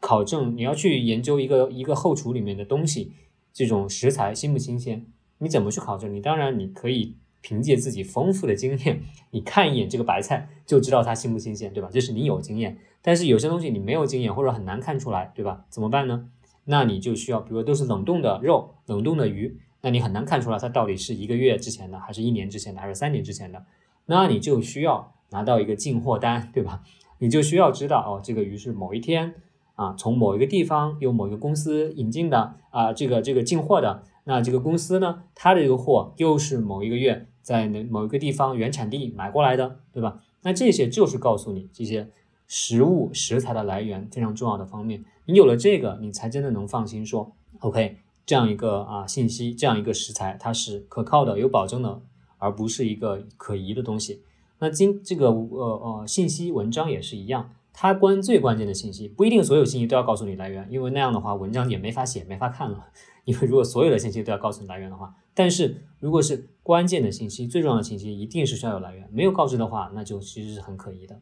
[0.00, 3.12] 考证，你要去研究一个一个后厨里面的东西，
[3.52, 5.06] 这种食材新不新鲜，
[5.38, 6.12] 你怎么去考证？
[6.12, 11.88] 你当然你可以凭借自己丰富的经验，你看一眼这个白菜就知道它新不新鲜，对吧？
[11.92, 12.78] 这是你有经验。
[13.02, 15.64] 但是有些东西你没有经验或者很难看出来，对吧？
[15.70, 16.28] 怎么办呢？
[16.64, 19.58] 那你就需要，比如都是冷冻的肉、冷冻的鱼。
[19.80, 23.64] 那你很难看出来它到底是一个月之前的，还是一年之前的，还是三年之前的？
[24.04, 26.82] 那你就需要拿到一个进货单，对吧？
[27.20, 29.34] 你就需要知道哦，这个鱼是某一天
[29.76, 34.02] 啊，从某一个地方由某一个公司引进的啊，这个这个进货的。
[34.24, 40.20] 那这个公司呢，它的这个货又是某一个月在某一个地方原产地买过来的，对吧？
[40.42, 42.10] 那这些就是告诉你这些
[42.46, 45.04] 食物食材的来源非常重要的方面。
[45.26, 47.98] 你有了这个，你才真的能放心说，OK。
[48.26, 52.00] 这样一个啊信息，这样一个食材，它是可靠的、有保证的，
[52.38, 54.22] 而不是一个可疑的东西。
[54.60, 62.86] 那今这个呃呃信息文章也是一样，它关最关键的信息不一定所有信息都要告诉你来源，因为那样的话文章也没法写、没法看了。
[63.26, 69.08] 因为如果所有的信息都要告诉你来源的话，但是如果是关键的信息、最重要的信息，一定是需要有来源。
[69.12, 71.18] 没有告知的话，那就其实是很可疑的。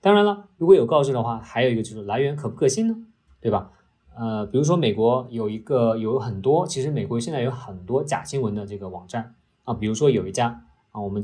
[0.00, 2.96] 当然了，如果有告知的话，还有一个就是来源可不可信呢？
[3.40, 3.70] 对吧？
[4.16, 10.65] 呃，比如说美国有一个有很多，其实美国现在有很多假新闻的这个网站啊，比如说有一家
[10.96, 11.22] 啊，我们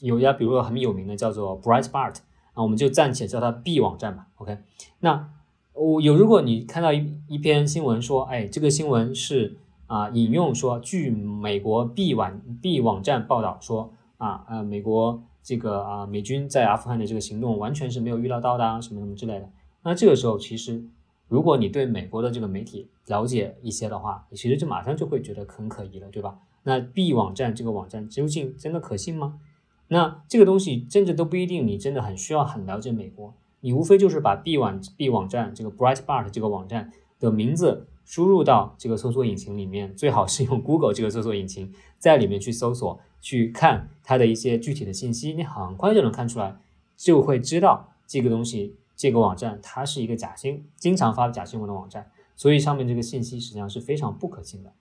[0.00, 2.16] 有一家，比如说很有名的叫做 Breitbart
[2.54, 4.28] 啊，我们就暂且叫它 B 网站吧。
[4.36, 4.56] OK，
[5.00, 5.28] 那
[5.74, 19.50] 我有，如果你看到一一篇新闻说，哎，这个新闻是啊，引用说，据美国 B 网 B 网站报道说啊，呃，美国这个啊，美军在阿富汗的这个行动完全是没有预料到的啊，什么什么之类的，
[19.82, 20.82] 那这个时候其实。
[21.28, 26.36] 如果你对美国的这个媒体了解一些的话，你其实就马上就会觉得很可疑了，对吧？
[26.62, 29.40] 那 B 网站这个网站究竟真的可信吗？
[29.88, 46.56] 那这个东西甚至都不一定，你真的很需要很了解美国，你无非就是把 B 网 B 网站这个 Bright Bart 这个网站的名字输入到这个搜索引擎里面，最好是用 Google 这个搜索引擎在里面去搜索，去看它的一些具体的信息，你很快就能看出来，
[46.96, 48.76] 就会知道这个东西。
[48.96, 54.74] 这个网站它是一个假新，经常发假新闻的网站，所以上面这个信息实际上是非常不可信的。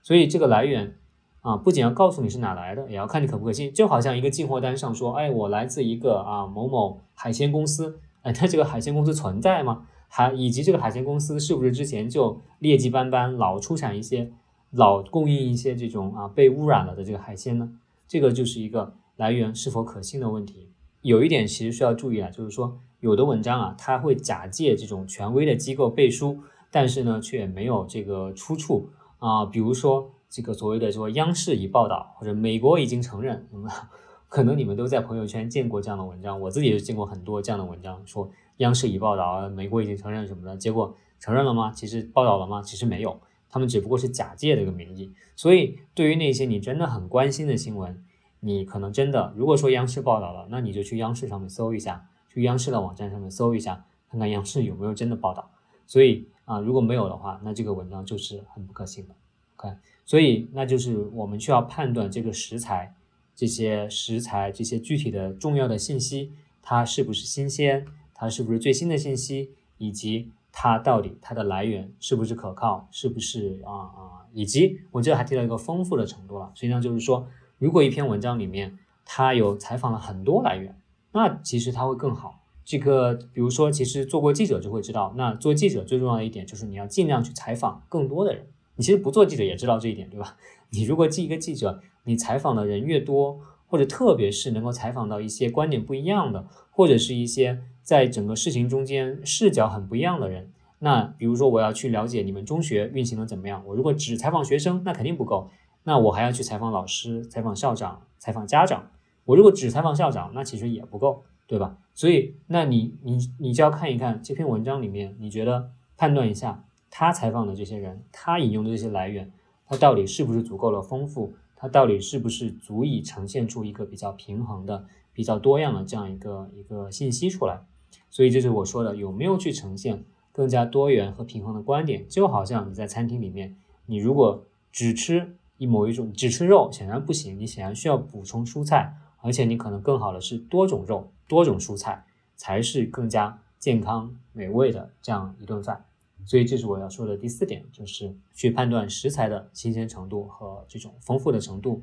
[0.00, 0.96] 所以这个来源
[1.44, 3.70] 啊，不仅要告诉你是哪来的，也要看你可不可信。
[3.72, 9.86] 就好像一个进货单上说，哎，我来自一个啊某某海鲜公司，哎，它这个海鲜公司存在吗？
[10.08, 14.32] 还以及这个海鲜公司是不是之前就劣迹斑斑，老出产一些，
[14.70, 17.70] 老供应一些这种啊被污染了的这个海鲜呢？
[18.08, 20.70] 这个就是一个来源是否可信的问题。
[21.02, 22.80] 有一点其实需要注意啊，就是说。
[23.00, 26.38] 有的文章啊，它会假借这种权威的机构背书，
[26.70, 29.44] 但是呢，却没有这个出处啊。
[29.44, 33.70] 比如说这个所谓的说央视已报道，或者美国已经承认，那么
[34.28, 36.40] 可能你们都在朋友圈见过这样的文章。
[36.40, 41.70] 我自己也见过很多这样的文章，说央视已报道，美国已经承认什么的，结果承认了吗？
[41.70, 42.60] 其实报道了吗？
[42.62, 45.14] 其实没有，他们只不过是假借这个名义。
[45.36, 48.04] 所以，对于那些你真的很关心的新闻，
[48.40, 52.08] 你可能真的如果说央视报道了，那你就去央视上面搜一下。
[52.28, 55.52] 去央视的网站上面搜一下，看看央视有没有真的报道。
[55.86, 59.14] 所以啊，如果没有的话，那这个文章就是很不可信的。
[59.56, 62.94] OK，所以那就是我们需要判断这个食材、
[63.34, 76.52] 这些食材、这些具体的重要的信息，它是不是新鲜，它是不是最新的信息，以及它到底它的来源是不是可靠，是不是啊啊，以及我这还提到一个丰富的程度了。
[76.54, 77.26] 实际上就是说，
[77.58, 80.78] 如果一篇文章里面它有采访了很多来源。
[81.16, 82.42] 那其实它会更好。
[82.64, 88.48] 这个，比如说，其实做过记者就会知道，那做记者最重要的一点就是你要尽量去采访更多的人。
[88.76, 90.36] 你其实不做记者也知道这一点，对吧？
[90.70, 100.50] 你如果记一个记者，你采访的人越多，或者特别是能够采访到一些观点不一样的，或者是一些在整个事情中间视角很不一样的人，
[100.80, 105.50] 那比如说我要去了解你们中学运行的怎么样，我如果只采访学生，那肯定不够。
[105.84, 108.90] 那我还要去采访老师、采访校长、采访家长。
[109.26, 111.76] 我如果只采访校长，那其实也不够，对吧？
[111.94, 116.64] 所以，那你你你就要看一看这篇文章里面，你觉得判断一下
[116.96, 119.28] 他采访的这些人，他引用的这些来源，
[119.66, 121.34] 他到底是不是足够的丰富？
[121.56, 127.62] 他到底是不是足以呈现出一个比较平衡的、比较多样的这样一个一个信息出来？
[128.10, 132.08] 所以，这是我说的，有没有去呈现更加多元和平衡的观点？
[132.08, 138.94] 就好像你在餐厅里面，你如果只吃一某一种，只吃肉，显然不行，你显然需要补充蔬菜。
[139.18, 142.04] 而且你可能更好的是多种肉、多种蔬菜，
[142.36, 145.84] 才是更加健康美味的这样一顿饭。
[146.24, 151.82] 所以这是我要说的第四点，就是去判断食材的新鲜程度和这种丰富的程度。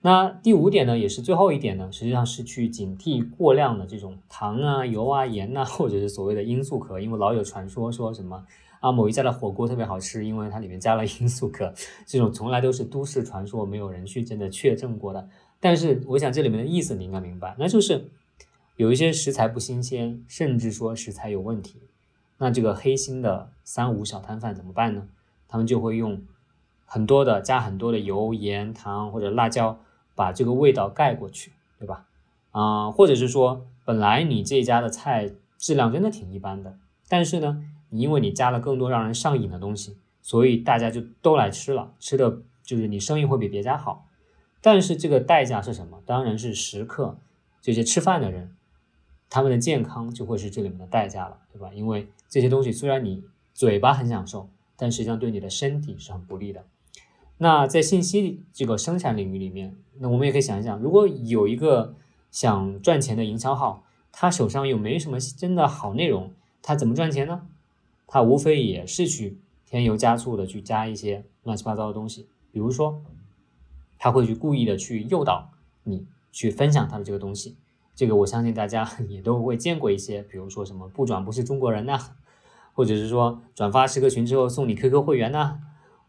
[0.00, 8.46] 那第五点呢，也是最后一点呢，实际上是去警惕过量的这种糖啊、油啊、盐呐，或者是所谓的罂粟壳，因为老有传说说什么
[8.78, 11.74] 啊某一家的火锅特别好吃，因为它里面加了罂粟壳，
[12.06, 15.28] 这种从来都是都市传说，没有人去真的确证过的。
[15.58, 18.08] 但是我想这里面的意思你应该明白，那就是
[18.76, 21.80] 有一些食材不新鲜，甚至说食材有问题，
[22.38, 25.08] 那这个黑心的三无小摊贩怎么办呢？
[25.48, 26.22] 他们就会用
[26.86, 29.78] 很多的加很多的油、盐、糖或者辣椒，
[30.14, 32.06] 把这个味道盖过去，对吧？
[32.50, 36.76] 啊，或者是说本来你这家的菜质量真的挺一般的，
[37.08, 44.06] 但是呢，因为你加了更多让人上瘾的东西，所以大家就都来吃了，吃的就是你生意会比别家好。
[44.60, 46.02] 但是这个代价是什么？
[46.04, 47.16] 当然是食客
[47.60, 48.54] 这些吃饭的人，
[49.30, 51.70] 他们的健康就会是这里面的代价了，对吧？
[51.74, 53.24] 因为这些东西虽然你
[53.54, 56.64] 嘴巴很享受，但实际上对你的身体是很不利的。
[57.38, 61.94] 那在信息这个生产领域里面，那我们也可以想一想，如果有一个
[62.30, 67.46] 想赚钱的营销号，他手上又没什么真的好内容，他怎么赚钱呢？
[68.06, 73.02] 他无非也是去添油加醋的去加一些乱七八糟的东西，比如说。
[74.00, 75.50] 他会去故意的去诱导
[75.82, 77.56] 你去分享他的这个东西，
[77.98, 81.98] 这个我相信大家 也都会见过一些，比如说什么不转不是中国人呐，
[82.72, 85.58] 或者是说转发十个群之后送你 QQ 会员呐，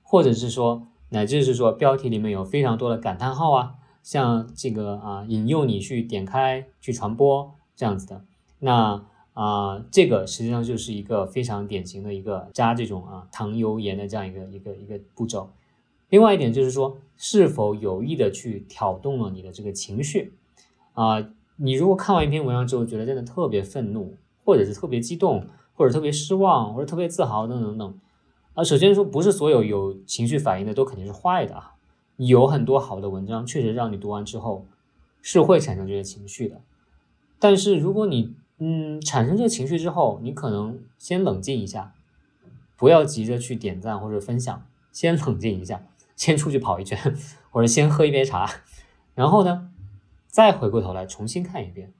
[0.03, 3.73] 或者是说乃至是说标题里面有非常多的感叹号啊，
[4.03, 8.23] 像这个啊引诱你去点开去传播这样子的，
[8.59, 15.49] 那啊这个实际上就是一个非常典型的一个加这种啊糖油盐的这样一个一个一个步骤。
[16.09, 20.33] 另外一点就是说，是否有意的去挑动了你的这个情绪
[20.93, 21.25] 啊？
[21.61, 25.45] 你如果看完一篇文章之后，觉得真的特别愤怒，或者是特别激动，
[25.75, 27.99] 或者特别失望，或者特别自豪等等等
[28.53, 28.63] 啊。
[28.63, 31.75] 首先说，不是所有有情绪反应的都肯定是坏的啊。
[32.17, 34.65] 有很多好的文章确实让你读完之后
[35.21, 36.61] 是会产生这些情绪的。
[37.39, 41.93] 但是如果你嗯产生这个情绪之后，你可能先冷静一下，
[42.77, 45.83] 不要急着去点赞或者分享，先冷静一下。
[46.15, 47.15] 先出去跑一圈，
[47.49, 48.45] 或者先喝一杯茶，
[49.15, 49.69] 然后呢，
[50.39, 51.91] 再回过头来重新看一遍。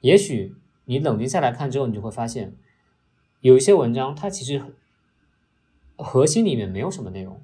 [0.00, 0.56] 也许
[0.86, 2.56] 你冷静下来看之后，你就会发现，
[3.40, 4.60] 有一些文章它其实
[5.96, 7.40] 核心里面没有什么内容，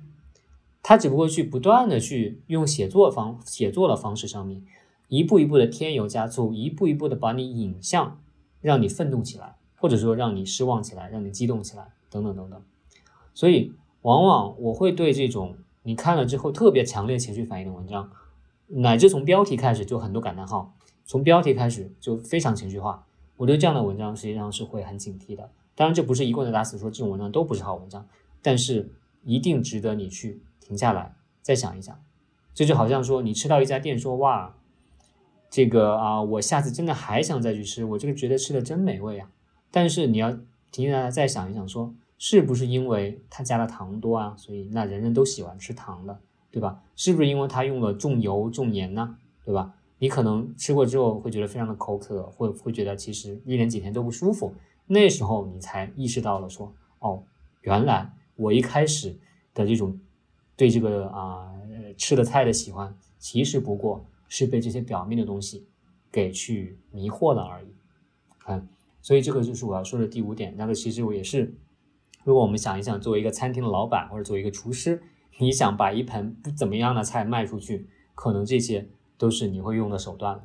[0.82, 4.64] 它只不过去不断的去用写作方写作的方式上面，
[5.06, 8.20] 一步一步的添油加醋，一步一步的把你引向
[8.60, 12.60] 让你愤怒起来，或者说让你失望起来，让你激动起来，等等等等。
[13.32, 13.72] 所以
[14.02, 15.56] 往往我会对这种。
[15.84, 18.10] 你看了之后特别强烈情绪反应的文章，
[18.68, 23.06] 乃至从标题开始就很多感叹号，从标题开始就非常情绪化。
[23.36, 25.50] 我对这样的文章实际上是会很警惕的。
[25.74, 28.06] 当然，这不是一棍子打死说这种文章都不是好文章，
[28.42, 28.90] 但是
[29.24, 31.98] 一定值得你去停下来再想一想。
[32.54, 34.54] 这就好像说你吃到一家店说哇，
[35.50, 39.30] 这个啊，我下次真的还想再去吃，我这个觉得吃的真美味啊。
[39.70, 40.36] 但是你要
[40.70, 41.94] 停下来再想一想说。
[42.18, 44.34] 是不是因为他加了糖多啊？
[44.38, 46.18] 所以那人人都喜欢吃糖的，
[46.56, 46.82] 对吧？
[46.94, 49.18] 是不是因为他用了重油重盐呢？
[49.44, 49.74] 对吧？
[49.98, 54.54] 你可能吃过之后会觉得非常的口渴，会会觉得其实一连几天都不舒服。
[54.86, 57.22] 那时候你才意识到了说，哦，
[57.60, 59.18] 原来我一开始
[59.52, 60.00] 的这种
[60.56, 61.52] 对这个啊
[61.98, 65.66] 吃的菜的喜欢，其实不过是被这些表面的东西
[66.10, 67.66] 给去迷惑了而已。
[68.38, 68.66] 看，
[69.02, 70.54] 所以这个就是我要说的第五点。
[70.56, 71.54] 那个其实我也是。
[72.24, 75.00] 如果我们想一想，作为一个餐厅的老板或者作为一个厨师，
[75.38, 80.44] 你想把一盆不怎么样的菜卖出去，可能这些都是你会用的手段。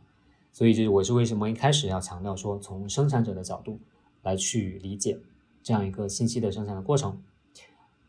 [0.51, 3.79] 所以，这我是为什么一开始要强调说，从生产者的角度
[4.21, 5.17] 来去理解
[5.63, 7.21] 这样一个信息的生产的过程。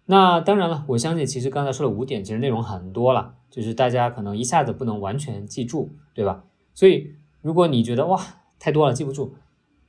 [0.07, 6.45] 那当然了，我相信其实刚才说了五点，其实内容很多了，就是大家可能一下子不能完全记住，对吧？
[6.75, 8.21] 所以，如果你觉得哇
[8.59, 9.35] 太多了记不住。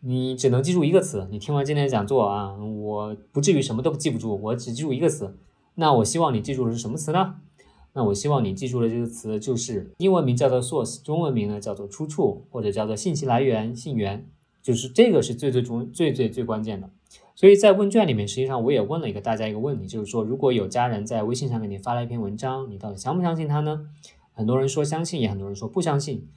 [0.06, 1.30] 你只能记住一个词。
[1.32, 5.38] 你听完今天的讲座啊，我不至于什么都记不住，我只记住一个词。
[5.76, 7.36] 那我希望你记住的是什么词呢？
[7.93, 14.28] 那我希望你记住的这个词就是英文名叫做 source，中文名呢叫做出处或者叫做信息来源、信源，
[14.61, 16.89] 就是这个是最最重、最最最关键的。
[17.36, 23.88] 所以在问卷里面，实际上我也问了一个大家一个问题，就是说如果有家人在微信上给你发了一篇文章，你到底相不相信他呢？
[24.34, 26.28] 很多人说相信，也很多人说不相信。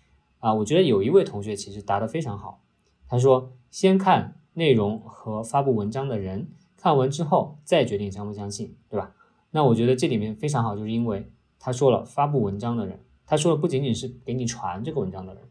[0.40, 2.60] 啊，我觉得有一位同学其实答得非常好，
[3.08, 9.14] 他说先看内容和发布文章的人，看完之后再决定相不相信，对吧？
[9.50, 15.42] 那我觉得这里面非常好，就是因为他说了发布文章的人，他说的不仅仅是给你传这个文章的人，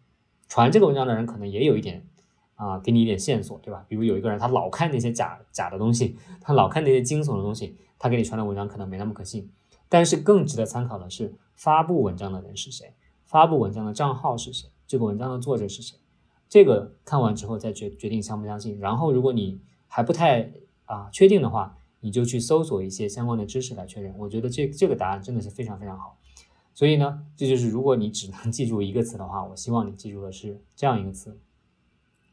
[0.48, 2.08] 传这个文章的人可能也有一点
[2.56, 3.86] 啊，给你一点线索，对吧？
[3.88, 9.52] 比如有一个人他老看那些假假的东西，他老看那些惊悚的东西，他给你传的文章可能没那么可信。
[9.88, 12.94] 但是更值得参考的是发布文章的人是谁，
[13.26, 14.70] 发布文章的账号是谁。
[14.88, 15.98] 这个文章的作者是谁？
[16.48, 18.80] 这个看完之后再决决定相不相信。
[18.80, 20.52] 然后，如果你还不太
[20.86, 24.16] 啊确定的话，你就去搜索一些相关的知识来确认。
[24.20, 26.20] 我觉得这这个答案真的是非常非常好。
[26.76, 31.40] 所以呢，这就是如果你只能 记住一个词的话，我希望你记住的是这样一个词。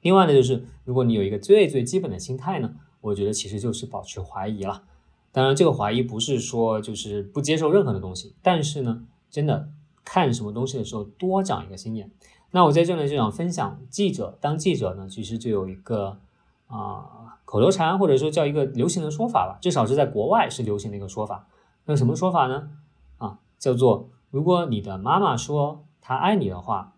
[0.02, 4.84] 另外呢，就是如果你有一个最最基本的心态呢，我觉得其实就是保持怀疑了。
[5.30, 9.70] 当然，这个怀疑不是说就是不接受任何的东西，但是呢，真的
[10.04, 12.10] 看什么东西的时候多长一个心眼。
[12.50, 16.18] 那我在这里就想分享，记者当记者呢，其实就有一个
[16.66, 21.48] 啊口头禅，或者说叫一个流行的说法吧，至少是在国外是流行的一个说法。
[21.84, 22.70] 那什么说法呢？
[23.18, 26.94] 啊，叫做如果你的妈妈说她爱你的话，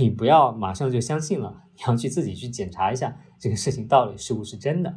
[0.00, 4.92] 你不要马上就相信了，你要去自己去检查一下这个事情到底是不是真的，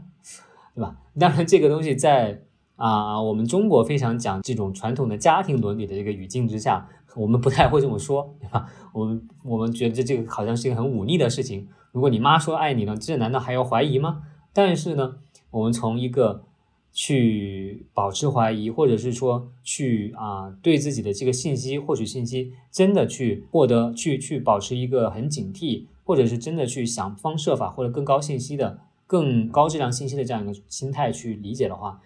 [0.73, 0.97] 对吧？
[1.19, 2.41] 当然这个东西在
[2.75, 6.89] 啊我们中国非常讲这种传统的家庭伦理的这个语境之下。
[7.15, 8.67] 我们不太会这么说，对吧？
[8.91, 11.69] 我们我们觉得这个好像是一个很忤逆的事情。
[11.93, 14.23] 如果你妈说爱你呢，这难道还要怀疑吗？
[14.55, 15.17] 但是呢，
[15.51, 16.45] 我们从一个
[16.93, 32.01] 去保持怀疑，或者是说去啊对自己的这个信息获取信息，真的去获得去去保持一个很警惕，或者是真的去想方设法获得更高信息的、更高质量信息的这样一个心态去理解的话，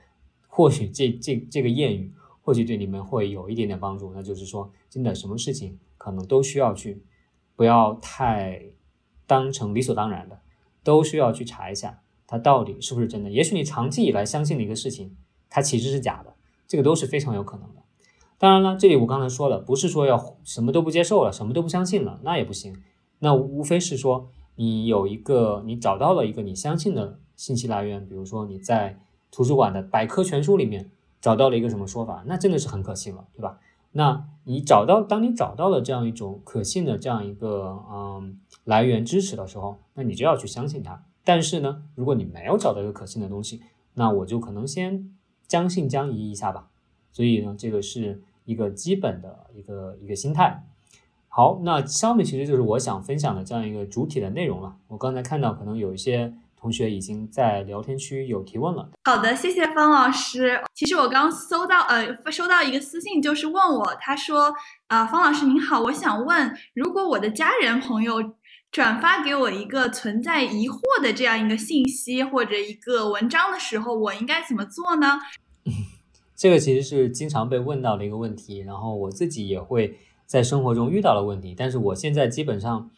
[0.48, 2.12] 或许这这这个谚语。
[2.42, 7.04] 或许对你们会有一点点帮助，那就是说，真的什么事情可能都需要去，
[7.56, 8.60] 不要太
[9.28, 10.40] 当成理所当然的，
[10.84, 13.32] 都需要去查一下它到底是不是真的。
[13.32, 15.18] 也许你长期以来相信的一个事情，
[15.50, 16.36] 它其实是假的，
[16.68, 17.82] 这个都是非常有可能的。
[18.38, 22.78] 当然了，这里我刚才说了，不是说要什么都不接受了，什么都不相信了，那也不行。
[23.20, 29.00] 那无非是说，你有一个，你找到了一个你相信的信息来源，比如说你在
[29.32, 30.92] 图书馆的百科全书里面。
[31.22, 33.60] 找到了一个什么说法，那真的是很可信了，对吧？
[33.92, 41.04] 那你找到，当你找到了这样一种可信的这样一个嗯来源支持的时候，那你就要去相信它。
[41.30, 43.62] 但是呢，如果你没有找到一个可信的东西，
[43.94, 45.12] 那我就可能先
[45.48, 46.70] 将信将疑一下吧。
[47.12, 50.64] 所以呢，这个是一个基本的一个一个心态。
[51.28, 54.76] 好，那上面其实就是我想分享的这样一个主体的内容了。
[54.88, 56.34] 我刚才看到可能有一些。
[56.62, 58.90] 同学已经在聊天区有提问了。
[59.06, 60.62] 好的，谢谢方老师。
[60.76, 64.54] 其实我刚搜到，呃，收到一个私信，就是问我，他说，
[64.88, 68.22] 啊，方老师您好，我想问，如果我的家人朋友
[68.72, 75.20] 转发给我一个存在疑惑的这样一个信息或者一个文章的时候，我应该怎么做呢？
[76.36, 82.90] 这个其实是经常被问到的一个问题，然后我自己也会在生活中遇到的问题，但是我现在基本上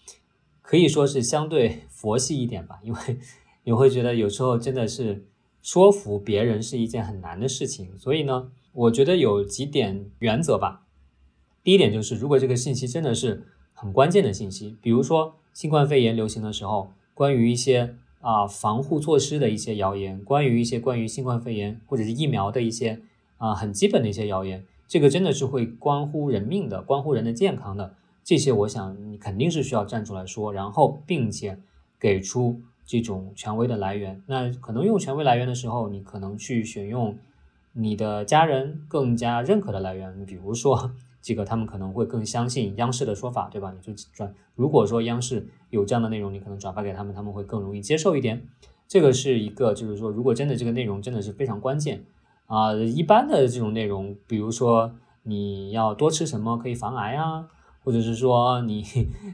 [0.61, 3.19] 可以说是相对佛系一点吧，因为。
[3.63, 5.27] 你会觉得有时候真的是
[5.61, 10.87] 说服别人是一件很难的事情，所以呢，我觉得有几点原则吧。
[11.63, 23.01] 第一点就是，如果这个信息真的是很关键的信息，比如说新冠肺炎流行的时候，关于一些啊防护措施的一些谣言，关于一些关于新冠肺炎或者是疫苗的一些
[23.37, 31.59] 啊很基本的一些谣言，这个真的是会关乎人命的，关乎人的健康的，这些我想你肯定是需要站出来说，然后并且
[31.99, 32.61] 给出。
[32.83, 37.17] 这种权威的来源，那可能用权威来源的时候，你可能去选用
[37.71, 40.91] 你的家人更加认可的来源，比如说
[41.21, 43.71] 这个他们可能会更相信央视的说法，对吧？
[43.71, 48.47] 你就转，如果说央视有这样的内容，你可能转发给他们，他们会更容易接受一点。
[48.87, 52.03] 这个是一个，就是说，如果真的这个内容真的是非常关键
[52.47, 54.93] 啊，一般的这种内容，比如说
[55.23, 57.47] 你要多吃什么可以防癌啊。
[57.83, 58.85] 或者是说你，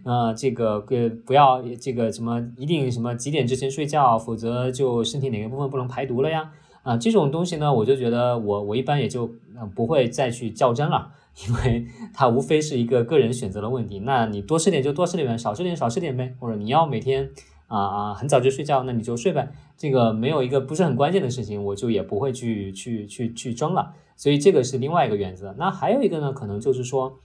[0.05, 6.49] 呃，这个个不要这个什么一定什么几点之前睡觉，否则就身体哪个部分不能排毒了呀？
[6.81, 9.29] 啊，这种东西呢，我就觉得我我一般也就
[9.75, 11.11] 不会再去较真了，
[11.45, 13.99] 因为 它无非是一个个人选择的问题。
[13.99, 17.29] 那你多吃点就多吃点呗，少吃点少吃点呗，或者你要每天
[17.67, 19.51] 啊啊很早就睡觉，那你就睡呗。
[19.77, 23.93] 这个没有一个不是很关键的事情，我就也不会去去去去争了。
[24.15, 25.53] 所以这个是另外一个原则。
[25.57, 27.19] 那还有一个呢，可能就是说，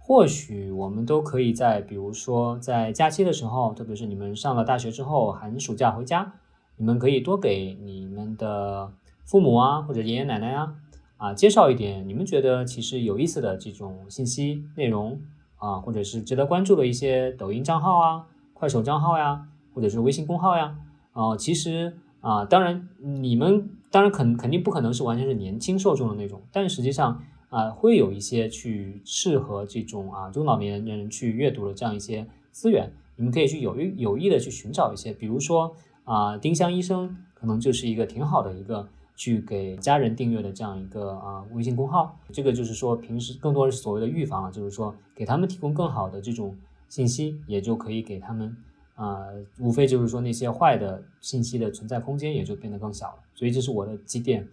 [0.00, 6.32] 或许我们都可以在比如说在假期的时候，特别是你们上了大学之后，寒暑假回家，
[6.76, 8.90] 你们可以多给你们的
[9.24, 10.74] 父母啊或者爷爷奶奶啊
[11.22, 15.20] 啊介绍一点你们觉得其实有意思的这种信息内容
[15.56, 20.76] 啊，或者是值得关注的一些抖音账号啊、快手账号呀，或者是微信公号呀。
[21.12, 46.56] 哦，其实啊，当然你们当然肯肯定不可能是完全是年轻受众的那种，但实际上啊，会有一些去适合这种啊中老年人去阅读的这样一些资源，你们可以去有意有意的去寻找一些，比如说啊，丁香医生可能就是一个挺好的一个去给家人订阅的这样一个啊微信公号，这个就是说平时更多是所谓的预防，就是说给他们提供更好的这种
[46.88, 48.56] 信息，也就可以给他们。
[48.94, 49.26] 啊，
[49.58, 54.46] 无非就是说那些坏的信息的存在空间也就变得更小了，所以这是我的几点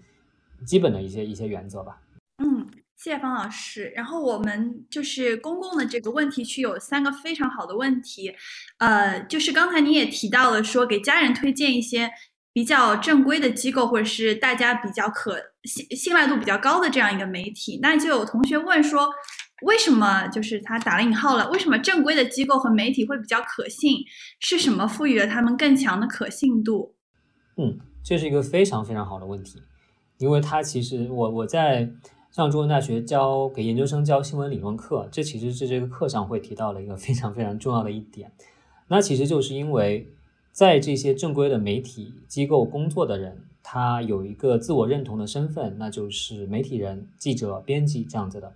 [0.66, 2.02] 基本的一些一些原则吧。
[2.38, 3.92] 嗯，谢谢方老师。
[3.94, 8.34] 然后我们就是公共的这个问题区有三个非常好的问题，
[8.78, 12.10] 呃，就是刚才你也提到了说给家人推荐一些
[12.54, 19.10] 比较正规的机构或者是大家比较可信信赖度比较高的这样一个媒体，那就有同学问说。
[19.64, 21.50] 为什么就是他打了引号了？
[21.50, 23.98] 为什么正规的机构和媒体会比较可信？
[24.40, 26.96] 是什么赋予了他们更强的可信度？
[27.58, 29.62] 嗯，这是一个非常非常好的问题，
[30.18, 31.92] 因为它其实我我在
[32.32, 38.32] 上中文大学教给研究生教新闻理论课，这其实是这个课上会提到的一个非常非常重要的一点。
[38.88, 40.10] 那其实就是因为
[40.52, 48.54] 在这些正规的媒体机构工作的人，他有一个自我认同的身份，那就是媒体人、记者、编辑这样子的。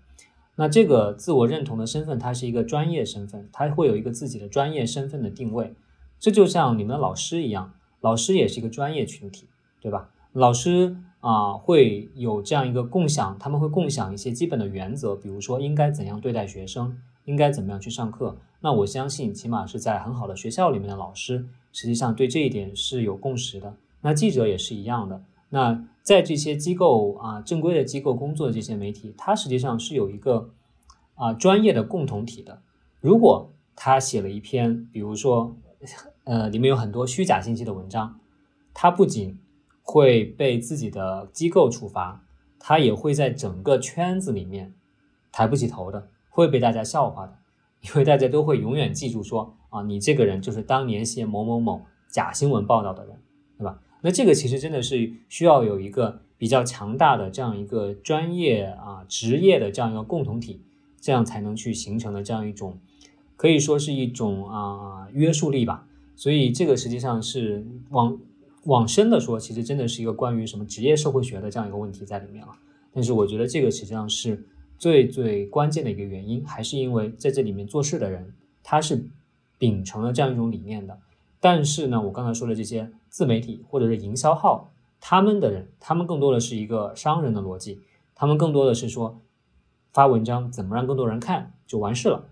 [0.56, 5.74] 那这个自我认同的身份，它是一个专业身份，它会有一个自己的专业身份的定位。
[6.20, 9.48] 这就像你们的老师一样，老师也是一个专业群体，
[9.82, 10.10] 对吧？
[10.32, 18.38] 老师啊，会有这样一个共享，他们会共享一些基本的原则，比如说应该怎样对待学生，应该怎么样去上课。
[18.62, 23.76] 那我相信，起码是在很好的学校里面的老师，实际上对这一点是有共识的。
[24.00, 25.22] 那记者也是一样的。
[25.50, 30.50] 那在这些机构啊，正规的机构工作的这些媒体，它实际上是有一个
[31.16, 32.62] 啊专业的共同体的。
[33.02, 35.56] 如果他写了一篇，比如说，
[36.26, 38.20] 呃，里面有很多虚假信息的文章，
[38.74, 39.38] 他不仅
[39.82, 42.24] 会被自己的机构处罚，
[42.60, 44.74] 他也会在整个圈子里面
[45.32, 47.38] 抬不起头的，会被大家笑话的，
[47.84, 53.18] 因为大家都会永远记住说啊，你这个人就是当年写某某某假新闻报道的人，
[53.58, 53.80] 对吧？
[54.02, 60.62] 那这个其实真的是需要有一个比较强大的这样一个专业啊职业的这样一个共同体，
[61.00, 62.78] 这样才能去形成的这样一种，
[63.36, 65.88] 可以说是一种啊约束力吧。
[66.16, 68.20] 所以这个实际上是往
[68.66, 72.54] 往深的说，其实真的是一个关于什么职业社会学的这样一个问题在里面了。
[72.94, 74.46] 但是我觉得这个实际上是
[74.84, 79.06] 最最关键的一个原因，还是因为在这里面做事的人他是
[79.58, 81.00] 秉承了这样一种理念的。
[81.40, 82.92] 但是呢，我刚才说的这些。
[83.14, 87.84] 自媒体或者是营销号，他们的人，他们更多的是一个商人的逻辑，
[88.16, 89.22] 他们更多的是说
[89.92, 92.26] 发文章怎么让更多人看就完事了。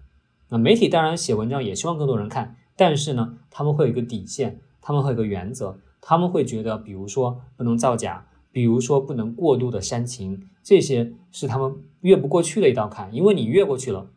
[0.49, 14.09] 那媒体当然写文章也希望更多人看，但是呢，他们会有一个底线，他们会有个原则，他们会觉得，比如说不能造假，比如说不能过度的煽情，这些是他们越不过去的一道坎，因为你越过去了，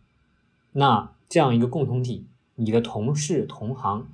[0.72, 2.26] 那这样一个共同体，
[2.57, 4.09] 你的同事同行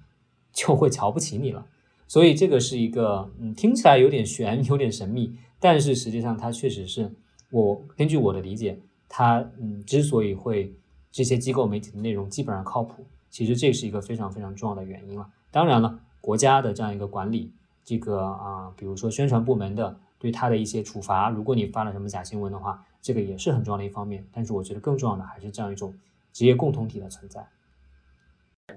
[0.52, 1.66] 就会瞧不起你了。
[2.06, 7.14] 所以这个是一个，嗯，听起来有点悬，有点神秘，但是实际上它确实是
[7.50, 10.74] 我根据我的理解，它，嗯，之所以会
[11.12, 15.28] 这些机构媒体的内容基本上靠谱，其实这是一个非常非常重要的原因了。
[15.52, 17.52] 当然了，国家的这样一个管理，
[17.84, 24.24] 这个啊，比如说宣传部门的对他的一些处罚，如果你发了什么假新闻的话，这个也是很重要的一方面。
[24.32, 25.94] 但是我觉得更重要的还是这样一种
[26.32, 27.48] 职业共同体的存在。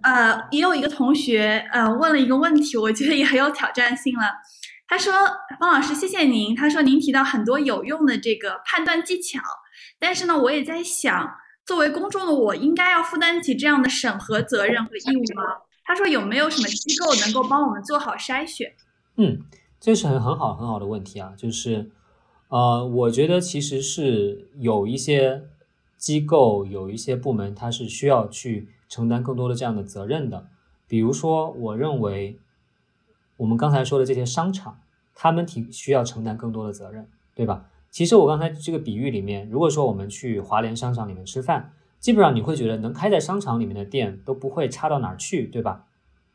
[0.01, 4.23] 呃，也有一个同学呃问了一个问题，我觉得也很有挑战性了。
[4.87, 5.13] 他说
[5.59, 6.55] ：“方老师，谢谢您。
[6.55, 9.39] 他说您提到很多有用的这个判断技巧，
[9.99, 11.35] 但是呢，我也在想，
[11.65, 15.43] 作为公众的我，应该要负担起这样的审核责任和义务吗？”
[15.85, 18.73] 他说：“有没有什么机构能够帮我们做好筛选？”
[19.17, 19.41] 嗯，
[19.83, 21.33] 这是很很好很好的问题啊。
[21.35, 21.91] 就是，
[22.47, 25.43] 呃，我觉得其实是有一些
[25.97, 28.69] 机构、有一些部门，它是需要去。
[28.89, 30.45] 承担更多的这样的责任的，
[30.87, 32.37] 比如说，我认为
[33.37, 34.81] 我们刚才说的这些商场，
[35.15, 37.65] 他们挺需要承担更多的责任，对吧？
[37.89, 45.87] 其实我刚才这个比喻里面，如果说我们去华联商场里面吃饭，基本上你会觉得能开在商场里面的店都不会差到哪儿去，对吧？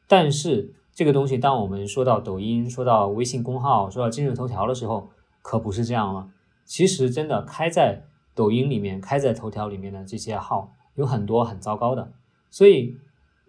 [0.09, 5.09] 但是这个东西，当我们说到抖音、说到微信公号、说到今日头条的时候，
[5.43, 6.29] 可不是这样了。
[6.65, 8.03] 其实真的开在
[8.35, 12.11] 抖音里面、开在头条里面的这些号，有很多很糟糕的。
[12.51, 12.97] 所以，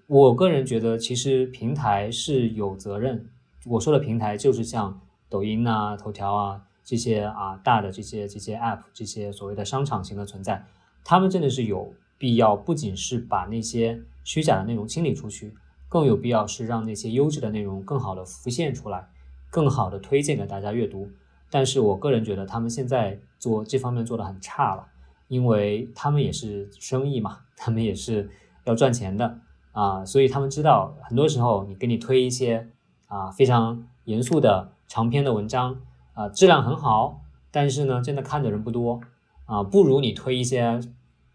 [0.05, 3.27] 我个人觉得，其实平台是有责任。
[3.65, 10.63] 我说的平台，就是像抖音啊、头条啊这些啊大的这些这些 app，这些所谓的商场型的存在，
[11.03, 15.55] 他们真的是有必要，不仅是把那些虚假的内容清理出去。
[15.89, 19.09] 更有必要是让那些优质的内容更好的浮现出来，
[19.49, 21.09] 更好的推荐给大家阅读。
[21.49, 24.85] 但是我个人觉得他们现在做这方面做的很差了，
[25.27, 28.29] 因为他们也是生意嘛，他们也是
[28.65, 29.39] 要赚钱的
[29.71, 32.69] 啊，所以他们知道很多时候你给你推一些
[33.07, 35.81] 啊非常严肃的长篇的文章
[36.13, 39.01] 啊，质量很好，但是呢真的看的人不多
[39.45, 40.79] 啊，不如你推一些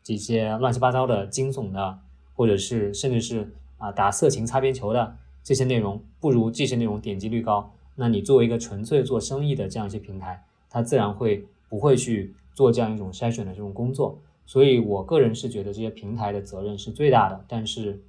[0.04, 1.98] 这些乱七八糟的惊悚的，
[2.34, 3.52] 或者是甚至是。
[3.84, 7.70] 啊，打色情擦边球的这些内容不如这些内容点击率高。
[7.96, 14.18] 那你作为一个纯粹做生意的这样一些平台，它自然会不会去做这样一种筛选的这种工作。
[14.46, 17.44] 所以我个人是觉得这些平台的责任是最大的。
[17.46, 18.02] 但是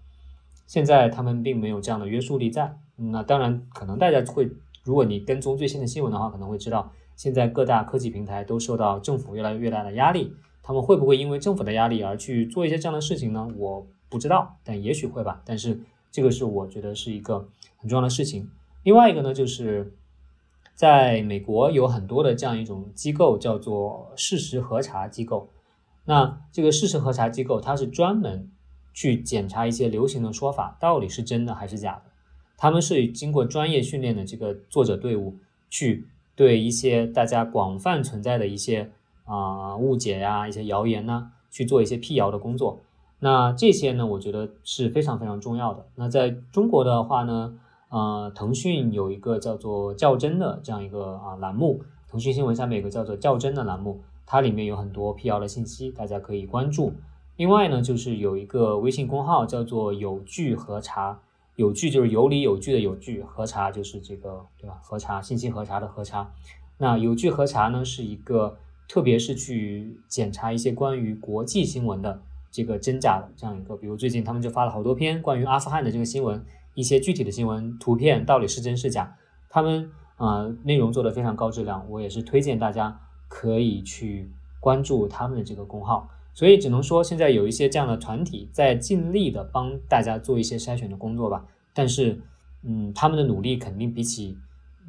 [0.66, 2.78] 现在他们并没有这样的约束力在。
[2.96, 4.50] 那当然，可能大家会，
[4.86, 10.34] 如果你跟踪最新的新闻的话，可能会知道，现在各大科技平台都受到政府越来越大的压力。
[10.64, 13.46] 他们会不会因为政府的压力而去做一些这样的事情呢？
[13.58, 13.86] 我。
[14.10, 15.42] 不知道，但也许会吧。
[15.46, 15.82] 但是
[16.12, 18.50] 这个是我觉得是一个很重要的事情。
[18.84, 19.94] 另外一个呢，就是
[20.74, 25.50] 在美国有很多的这样一种机构，叫做事实核查机构。
[26.06, 28.52] 那这个事实核查机构，它是专门
[28.94, 32.04] 去检查一些流行的说法到底是真的还是假的。
[32.58, 35.36] 他们是经过专业训练的这个作者队伍，
[35.70, 38.92] 去对一些大家广泛存在的一些
[39.26, 42.82] 啊误解呀、一些谣言呢，去做一些辟谣的工作。
[43.20, 45.86] 那这些呢，我觉得是非常非常重要的。
[45.96, 47.58] 那在中国的话呢，
[47.90, 56.94] 呃，腾讯有一个叫做“较真”的这样一个啊栏目，腾讯新闻下面有个叫做“较真”的栏目，它里面有很多辟谣的信息，大家可以关注。
[57.38, 61.20] 另外呢，就是有一个微信公号叫做“有据核查”，
[61.56, 64.78] 有据就是有理有据的有据，核查就是这个对吧？
[64.84, 66.32] 核查信息核查的核查。
[66.78, 68.58] 那有据核查呢，是一个
[68.90, 72.22] 特别是去检查一些关于国际新闻的。
[72.56, 76.42] 这个真假的这样一个，比如最近他们就发了好多篇关于阿富汗的这个新闻，
[76.74, 79.18] 一些具体的新闻图片到底是真是假，
[79.50, 82.98] 他们啊内容做的非常高质量，我也是推荐大家
[83.28, 84.32] 可以去
[84.62, 86.10] 关注他们的这个公号。
[86.34, 92.22] 所以只能说现在有一些这样的团体在尽力的帮大家做一些筛选的工作吧，但是
[92.64, 94.38] 嗯他们的努力肯定比起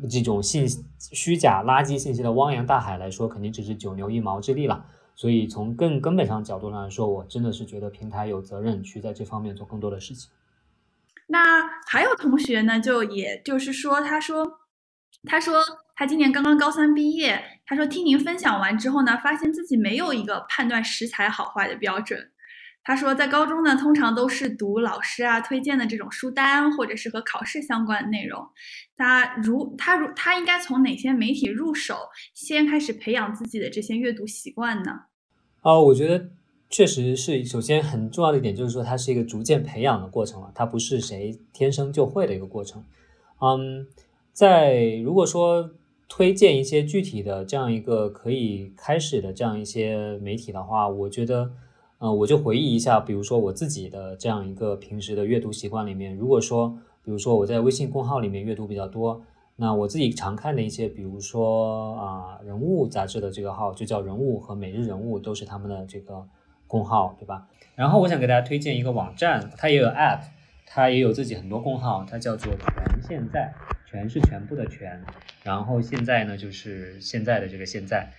[0.08, 4.86] 这种信虚假垃圾信息的汪洋大海来说，肯定只是九牛一毛之力了。
[5.16, 10.30] 所以从更根本上角度上来说，我真的是觉得平台有责任去在这方面做更多的事情。
[11.28, 14.60] 那还有同学呢，就也就是说，他说，
[15.24, 15.60] 他说
[15.96, 22.30] 他今年刚刚高三毕业，他说听您分享完之后呢，发现自己没有一个判断食材好坏的标准。
[22.86, 28.46] 他说，在高中呢，通常都是读老师啊推荐的这种书单，或者是和考试相关的内容。
[28.96, 31.96] 他如他如他应该从哪些媒体入手，
[32.32, 34.92] 先开始培养自己的这些阅读习惯呢？
[35.62, 36.28] 啊，我觉得
[36.70, 42.84] 确实是，首先很重要的一点就是说，它是一个逐渐培养的过程了，它不是谁天生就会的一个过程。
[43.40, 43.88] 嗯，
[44.32, 45.72] 在如果说
[46.08, 51.50] 推荐一些具体的这样一个可以开始的这样一些媒体的话，我觉得。
[51.98, 59.22] 呃，我就回忆一下，比如说我自己的这样一个平时的阅读习惯里面，如果说，比如说我在微信公号里面阅读比较多，
[59.56, 66.26] 那我自己常看的一些，比如说啊，人物杂志的这个号就叫人物和每日人物都是他们的这个
[66.66, 67.48] 公号，对吧？
[67.74, 70.20] 然后我想给大家推荐一个网站，它也有 app，
[70.66, 73.54] 它也有自己很多公号，它叫做全现在，
[73.90, 75.02] 全是全部的全，
[75.42, 78.12] 然后现在呢就是现在的这个现在。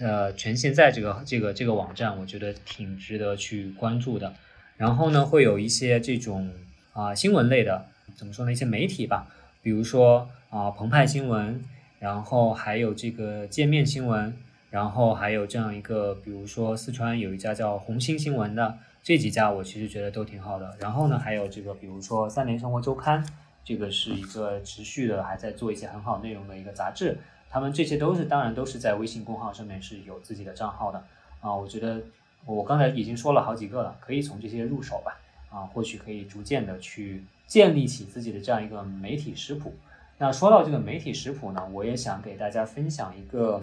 [0.00, 4.34] 呃，全现在这个这个这个网站，我觉得挺值得去关注的。
[4.76, 6.50] 然后呢，会有一些这种
[6.92, 8.50] 啊新闻类的，怎么说呢？
[8.50, 9.28] 一些媒体吧，
[9.62, 11.64] 比如说啊澎湃新闻，
[12.00, 14.36] 然后还有这个界面新闻，
[14.70, 20.76] 然后还有这样一个，比如说四川有一家叫红星新闻的，这几家我其实觉得都挺好的。
[20.80, 23.24] 然后呢，还有这个，比如说三联生活周刊，
[23.64, 27.18] 这个是一个持续的还在做一些很好内容的一个杂志。
[27.54, 31.00] 他们这些都是，当然都是在微信公号上面是有自己的账号的
[31.40, 31.54] 啊。
[31.54, 32.02] 我觉得
[32.44, 35.16] 我刚才已经说了好几个了，可以从这些入手吧
[35.50, 39.72] 啊，或许可以逐渐的去建立起自己的这样一个媒体食谱。
[40.18, 43.62] 那说到这个媒体食谱呢，我也想给大家分享一个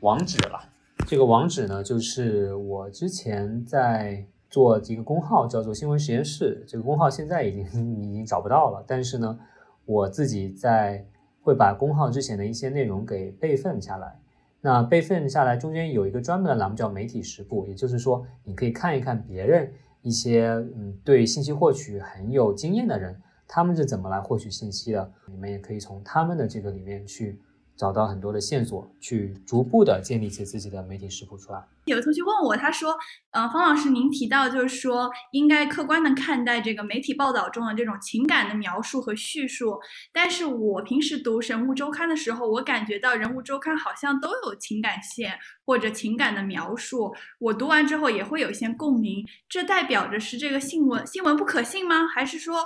[0.00, 0.66] 网址了。
[1.06, 6.64] 这个网址呢，就是我之前在做一个公号，叫做新闻实验室。
[6.66, 9.38] 这个公号现在已经已经找不到了，但是呢。
[9.86, 11.04] 我自己在
[11.42, 14.18] 会把工号之前的一些内容给备份下来。
[14.60, 19.72] 那备份下来中间有一个专门的栏目叫媒体实部，也就是说你可以看一看别人
[20.02, 27.40] 一些嗯对信息获取很有经验的人，他们是怎么来获取信息的，你们也可以从他们的这个里面去。
[27.80, 31.64] 找到很多的线索，去逐步的建立起自己的媒体食谱出来。
[31.86, 32.94] 有同学问我，他说
[33.32, 39.80] ：“呃，方老师，您提到就是说应该客观的看待这个媒体报道中的这种情感的描述和叙述，
[40.12, 49.24] 但是我平时读《人物周刊》的时候，我感觉到《人物周刊》好像都有情感线或者情感的描述，我读完之后也会有一些共鸣。
[49.48, 52.06] 这代表着是这个新闻新闻不可信吗？
[52.06, 52.62] 还是说？”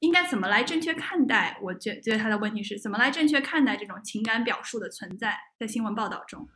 [0.00, 1.58] 应该怎么来正确看待？
[1.62, 6.46] 我觉觉得他的问题是怎么来正确看待这种情感表述的存在在新闻报道中？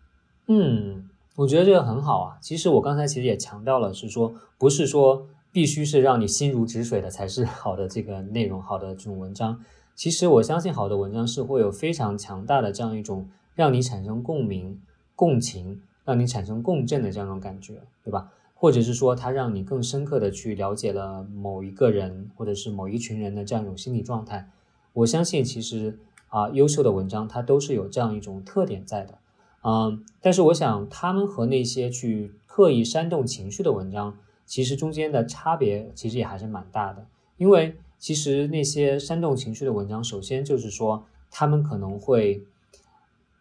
[0.46, 2.38] 嗯，我觉得这个很好啊。
[2.40, 9.64] 其实我刚才其实也强调了，是说不是说必须是让你心如止水的才是好的这个内容，好的这种文章。
[9.94, 14.80] 其实我相信好的文章是会有非常强大的这样一种让你产生共鸣、
[15.14, 18.30] 共情，让你产生共振的这样一种感觉，对吧？
[18.60, 24.50] 或者是说，它让你更深刻的去了解了某一个人，或者是某一群人的这样一种心理状态。
[24.92, 25.98] 我相信，其实
[26.28, 29.16] 啊，优秀的文章它都是有这样一种特点在的。
[29.64, 37.06] 嗯，但是我想，他们和那些去刻意煽动情绪的文章，其实中间的差别其实也还是蛮大的。
[37.38, 42.44] 因为其实那些煽动情绪的文章，首先就是说，他们可能会，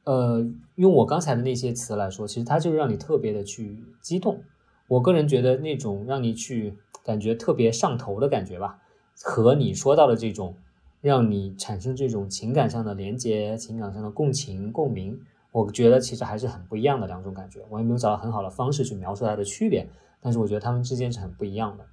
[0.06, 4.42] 呃，用我刚才的那些词来说，其实它就是让你特别的去激动。
[4.90, 6.74] 我个人觉得那种让你去
[7.06, 8.80] 感觉特别上头的感觉吧，
[9.24, 10.56] 和你说到的这种
[11.00, 15.20] 让你产生这种情感上的连接、情感上的共情、共鸣，
[15.52, 17.62] 我觉得其实还是很不一样的两种感觉。
[17.70, 19.88] 我也没有找到很好的方式去描述它的区别，
[20.20, 21.86] 但是我觉得它们之间是很不一样的。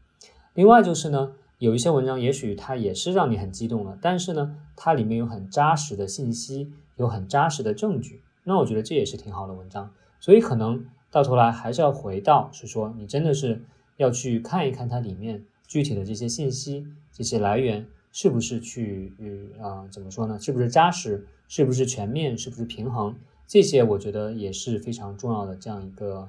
[0.54, 9.90] 另外就是呢，有一些文章也许它也是让你很激动的，但是呢，它里面有很扎实的信息，有很扎实的证据，那我觉得这也是挺好的文章。
[10.18, 10.86] 所以可能。
[11.16, 13.64] 到头来还是要回到，是说你真的是
[13.96, 19.14] 要去看一看它里面具体的这些信息，这些来源是不是去，
[19.58, 20.38] 啊，怎么说呢？
[20.38, 21.26] 是不是扎实？
[21.48, 22.36] 是不是全面？
[22.36, 23.16] 是不是平衡？
[23.46, 26.28] 这些我觉得也是非常重要的这样一个，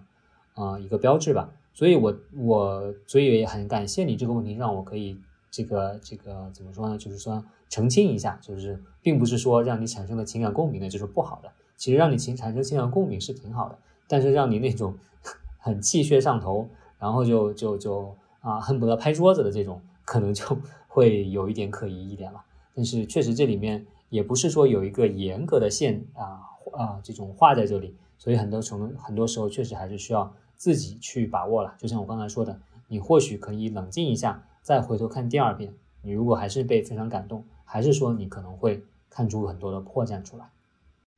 [0.54, 1.50] 啊，一个标志吧。
[1.74, 5.18] 所以，我我所以也很感谢你这个问题，让我可以
[5.52, 6.98] 这个这个怎么说呢？
[6.98, 13.78] 就是说澄清一下，就是并不是说让你产生了情感共鸣的就是不好的，其实让你情产生情感共鸣是挺好的。
[14.08, 14.96] 但是让你那种
[15.60, 20.44] 很气血上头，然后就就就啊恨不得拍桌子的这种，可能就
[20.88, 22.44] 会有一点可疑一点了。
[22.74, 26.42] 但是确实这里面也不是说有一个严格的线啊
[26.74, 31.76] 啊这种画在这里，所以很多从很多时候确实还是需要自己去把握了。
[31.78, 40.50] 就像我刚才说的，你或许可以冷静一下，再回头看第二遍，你如果还是被非常感动，还是说你可能会看出很多的破绽出来。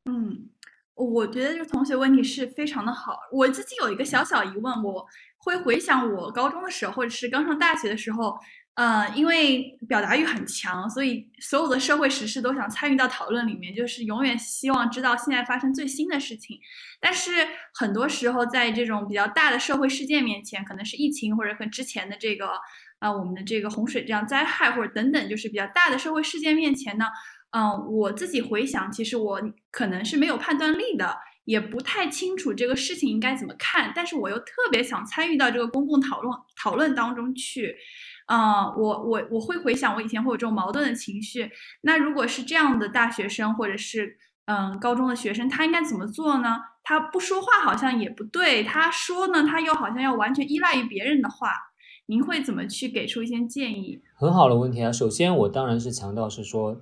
[0.05, 0.47] 嗯。
[1.05, 3.17] 我觉得这个同学问题是非常的好。
[3.31, 5.05] 我自己有一个小小疑问，我
[5.37, 8.37] 会回想我高中的时候，或者是刚上大学的时候，
[8.73, 16.59] 呃，因为表达欲很强，所以所有的社会时事都想参与到讨论里面，就是永远希望知道现在发生最新的事情。
[16.99, 17.31] 但是
[17.73, 22.49] 很多时候，在这种比较大的社会事件面前，可能是疫情，或者和之前的这个
[22.99, 27.05] 啊我们的这个洪水这样灾害，或者等等，就是比较大的社会事件面前呢。
[27.51, 29.41] 嗯，我自己回想，其实我
[29.71, 37.75] 可能是没有判断力的，也不太清楚这个事情应该怎么看，但是我又特别想参与到这个公共讨论讨论当中去。
[38.27, 41.49] 嗯，我我我会回想我以前会有这种矛盾的情绪。
[41.81, 46.57] 那如果是这样的大学生或者是嗯高中的学生，他应该怎么做呢？
[46.83, 51.51] 他不说话好像也不对，他说呢，他又好像要完全依赖于别人的话。
[52.05, 54.01] 您会怎么去给出一些建议？
[54.15, 54.91] 很好的问题啊。
[54.91, 56.81] 首先，我当然是强调是说。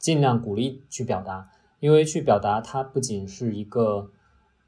[0.00, 4.10] 尽量鼓励去表达，因为去表达它不仅是一个，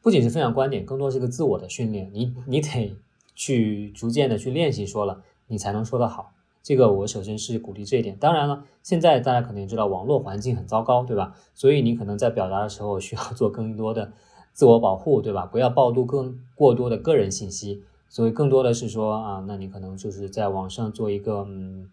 [0.02, 2.10] 不仅是分享观点，更多是一个自我的训练。
[2.12, 2.94] 你你得
[3.34, 6.32] 去逐渐的去练习说了，你才能说得好。
[6.62, 8.14] 这个我首先是鼓励这一点。
[8.20, 11.34] 当然了，现在大家肯定知道网络环境很糟糕，对吧？
[11.54, 14.12] 所以你可能在表达的时候需要做更多的
[14.52, 15.46] 自我保护，对吧？
[15.46, 17.82] 不要暴露更过多的个人信息。
[18.10, 21.88] 所以更多的是说啊，那你可能就是在网上做一个嗯。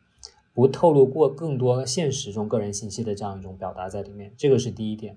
[0.60, 5.16] 不透露过更多现实中个人信息的这样一种表达在里面，这个是第一点。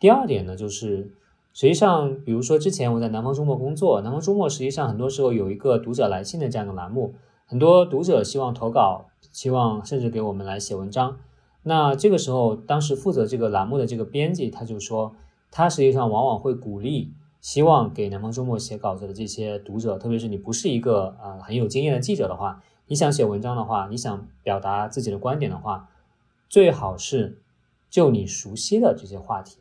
[0.00, 1.14] 第二点呢，就是
[1.52, 7.14] 实际上，比如说之前我在南方周末工作，南方周末实际上很多时候有一个读者来信的这样的栏目，
[7.46, 11.18] 很多读者希望投稿，希望甚至给我们来写文章。
[11.62, 15.14] 那这个时候，当时负责这个栏目的这个编辑他就说，
[15.52, 22.60] 他实际上往往会鼓励，希望给南方周末写稿子的这些读者，特别是你不是一个呃很有经验的记者的话。
[22.90, 25.90] 你想写文章的话，你想表达自己的观点的话，
[26.48, 27.38] 最好是
[27.88, 29.58] 就你熟悉的这些话题，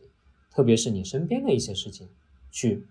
[0.51, 2.07] 特别是你身边的一些事情，
[2.49, 2.87] 去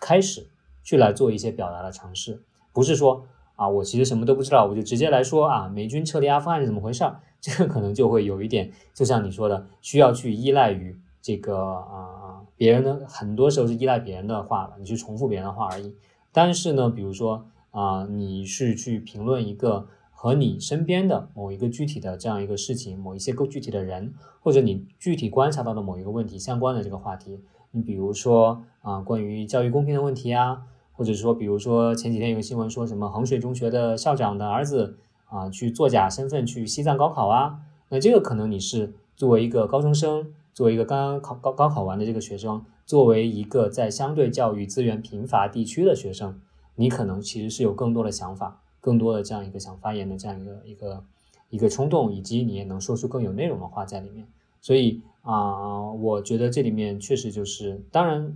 [0.00, 0.46] 开始
[0.82, 2.40] 去来做一些表达的尝试，
[2.72, 15.94] 不是说啊，我其实什么都不知道，我就直接来说啊，美军撤离阿富汗是怎么回事儿， 这个可能就会有一点，就像你说的，需要去依赖于这个啊别人的，很多时候是依赖别人的话，你去重复别人的话而已。
[16.32, 17.46] 但是呢，比如说
[17.76, 19.86] 啊，你是去评论一个。
[20.18, 27.38] 和你身边的某一个具体的这样一个事情，某一些够具体的人，或者你具体观察到的某一个问题相关的这个话题，
[27.72, 30.62] 你比如说啊，关于教育公平的问题啊，
[30.92, 34.96] 或者说比如说前几天有个新闻说什么衡水中学的校长的儿子
[35.26, 37.60] 啊去作假身份去西藏高考啊，
[37.90, 46.40] 那这个可能你是作为一个高中生，作为一个刚刚考高高考完的这个学生，作为一个在相对教育资源贫乏地区的学生，
[46.76, 48.62] 你可能其实是有更多的想法。
[48.78, 51.04] 更多的这样一个想发言的这样一个一个
[51.50, 54.28] 一个冲动，以及你也能说出更有内容的话在里面。
[54.60, 58.32] 所以啊，我觉得这里面确实就是，当然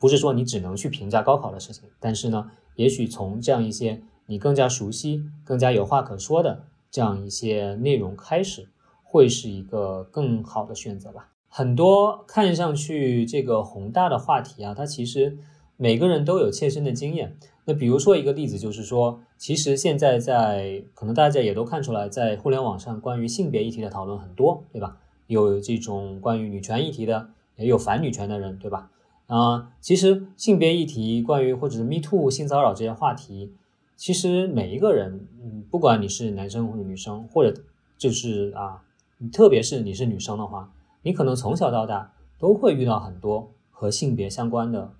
[0.00, 8.68] 不是说你只能去评价高考的事情，但是呢，也许从这样一些你更加熟悉、更加有话可说的这样一些内容开始，
[9.04, 11.28] 会是一个更好的选择吧。
[11.48, 15.38] 很多看上去这个宏大的话题啊，它其实
[15.82, 17.36] 每个人都有切身的经验。
[17.64, 24.98] 那比如说一个例子，就是说，其实现在在可能大家也都看出来，在互联网上关于性别议题的讨论很多，对吧？
[25.26, 28.92] 有这种关于女权议题的，也有反女权的人，对吧？
[29.26, 33.52] 啊，其实性别议题，关于或者是 Me Too 性骚扰这些话题，
[33.96, 37.60] 其实每一个人，嗯，不管你是男生或者女生，或者
[37.98, 38.84] 就是啊，
[39.32, 40.70] 特别是你是女生的话，
[41.02, 44.92] 你可能从小到大都会遇到很多和性别相关的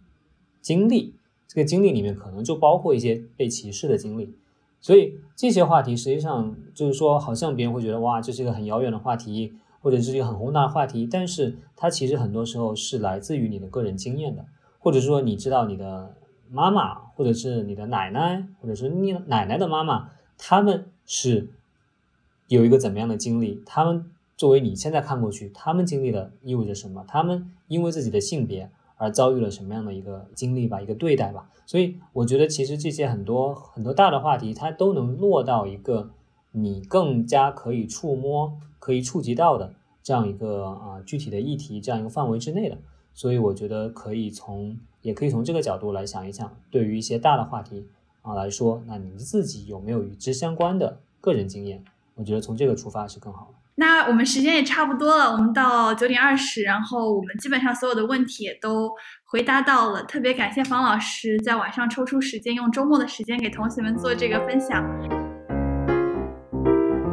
[0.63, 1.15] 经历。
[1.49, 4.35] 这个经历里面可能就包括一些被歧视的经历，
[4.81, 9.53] 所以这些话题实际上就是说，好像别人会觉得哇，这是一个很遥远的话题，
[9.83, 14.47] 或者是一个很宏大的话题，但是它其实很多时候是来自于你的个人经验的，
[14.79, 16.15] 或者说你知道你的
[16.49, 20.09] 妈妈，或者是你的奶奶，或者是你奶奶的妈妈，
[20.39, 21.51] 他们是
[22.49, 23.63] 有一个怎么样的经历？
[23.67, 24.07] 他们
[24.39, 27.05] 作为你现在看过去，他们经历的意味着什么？
[27.07, 28.71] 他们因为自己的性别。
[29.03, 36.11] 而遭遇了什么样的一个经历吧，一个对待吧，所以我觉得其实这些很多很多大的话题，它都能落到一个
[36.53, 39.75] 你更加可以触摸、可以触及到的
[40.05, 42.79] 这样一个啊具体的议题这样一个范围之内的。
[43.13, 47.89] 所以我觉得可以从，也可以从这个角度来想一想，对于一些大的话题
[48.23, 51.83] 啊来说，那你自己有没有与之相关的个人经验？
[52.15, 53.62] 我觉得从这个出发是更好的。
[53.75, 58.91] 那我们时间也差不多了，我们到九点二十，然后我们基本上所有的问题也都
[59.25, 60.03] 回答到了。
[60.03, 64.85] 特别感谢方老师在晚上抽出时间，用周末的时间给同学们做这个分享。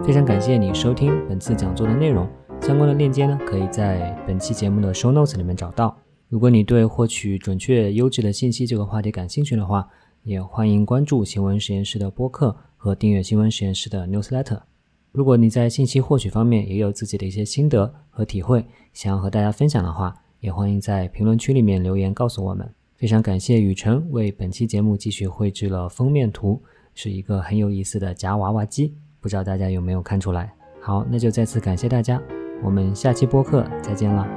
[0.06, 2.30] 非常感谢你收听本次讲座的内容，
[2.62, 5.98] 相关的链接呢，可以在本期节目的 show notes 里面找到。
[6.28, 9.88] 如果你对获取准确优质的信息这个话题感兴趣的话，
[10.24, 14.64] 也欢迎关注新闻实验室的播客和订阅新闻实验室的 newsletter。
[15.12, 22.70] 如果你在信息获取方面也有自己的一些心得和体会，想要和大家分享的话，也欢迎在评论区里面留言告诉我们。
[22.96, 26.62] 非常感谢雨辰为本期节目继续绘制了封面图，
[26.94, 30.54] 是一个很有意思的夹娃娃机，不知道大家有没有看出来？
[30.82, 32.22] 好，那就再次感谢大家，
[32.64, 34.28] 我们下期播客再见了，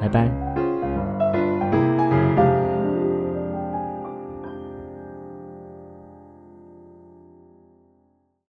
[0.00, 0.65] 拜拜。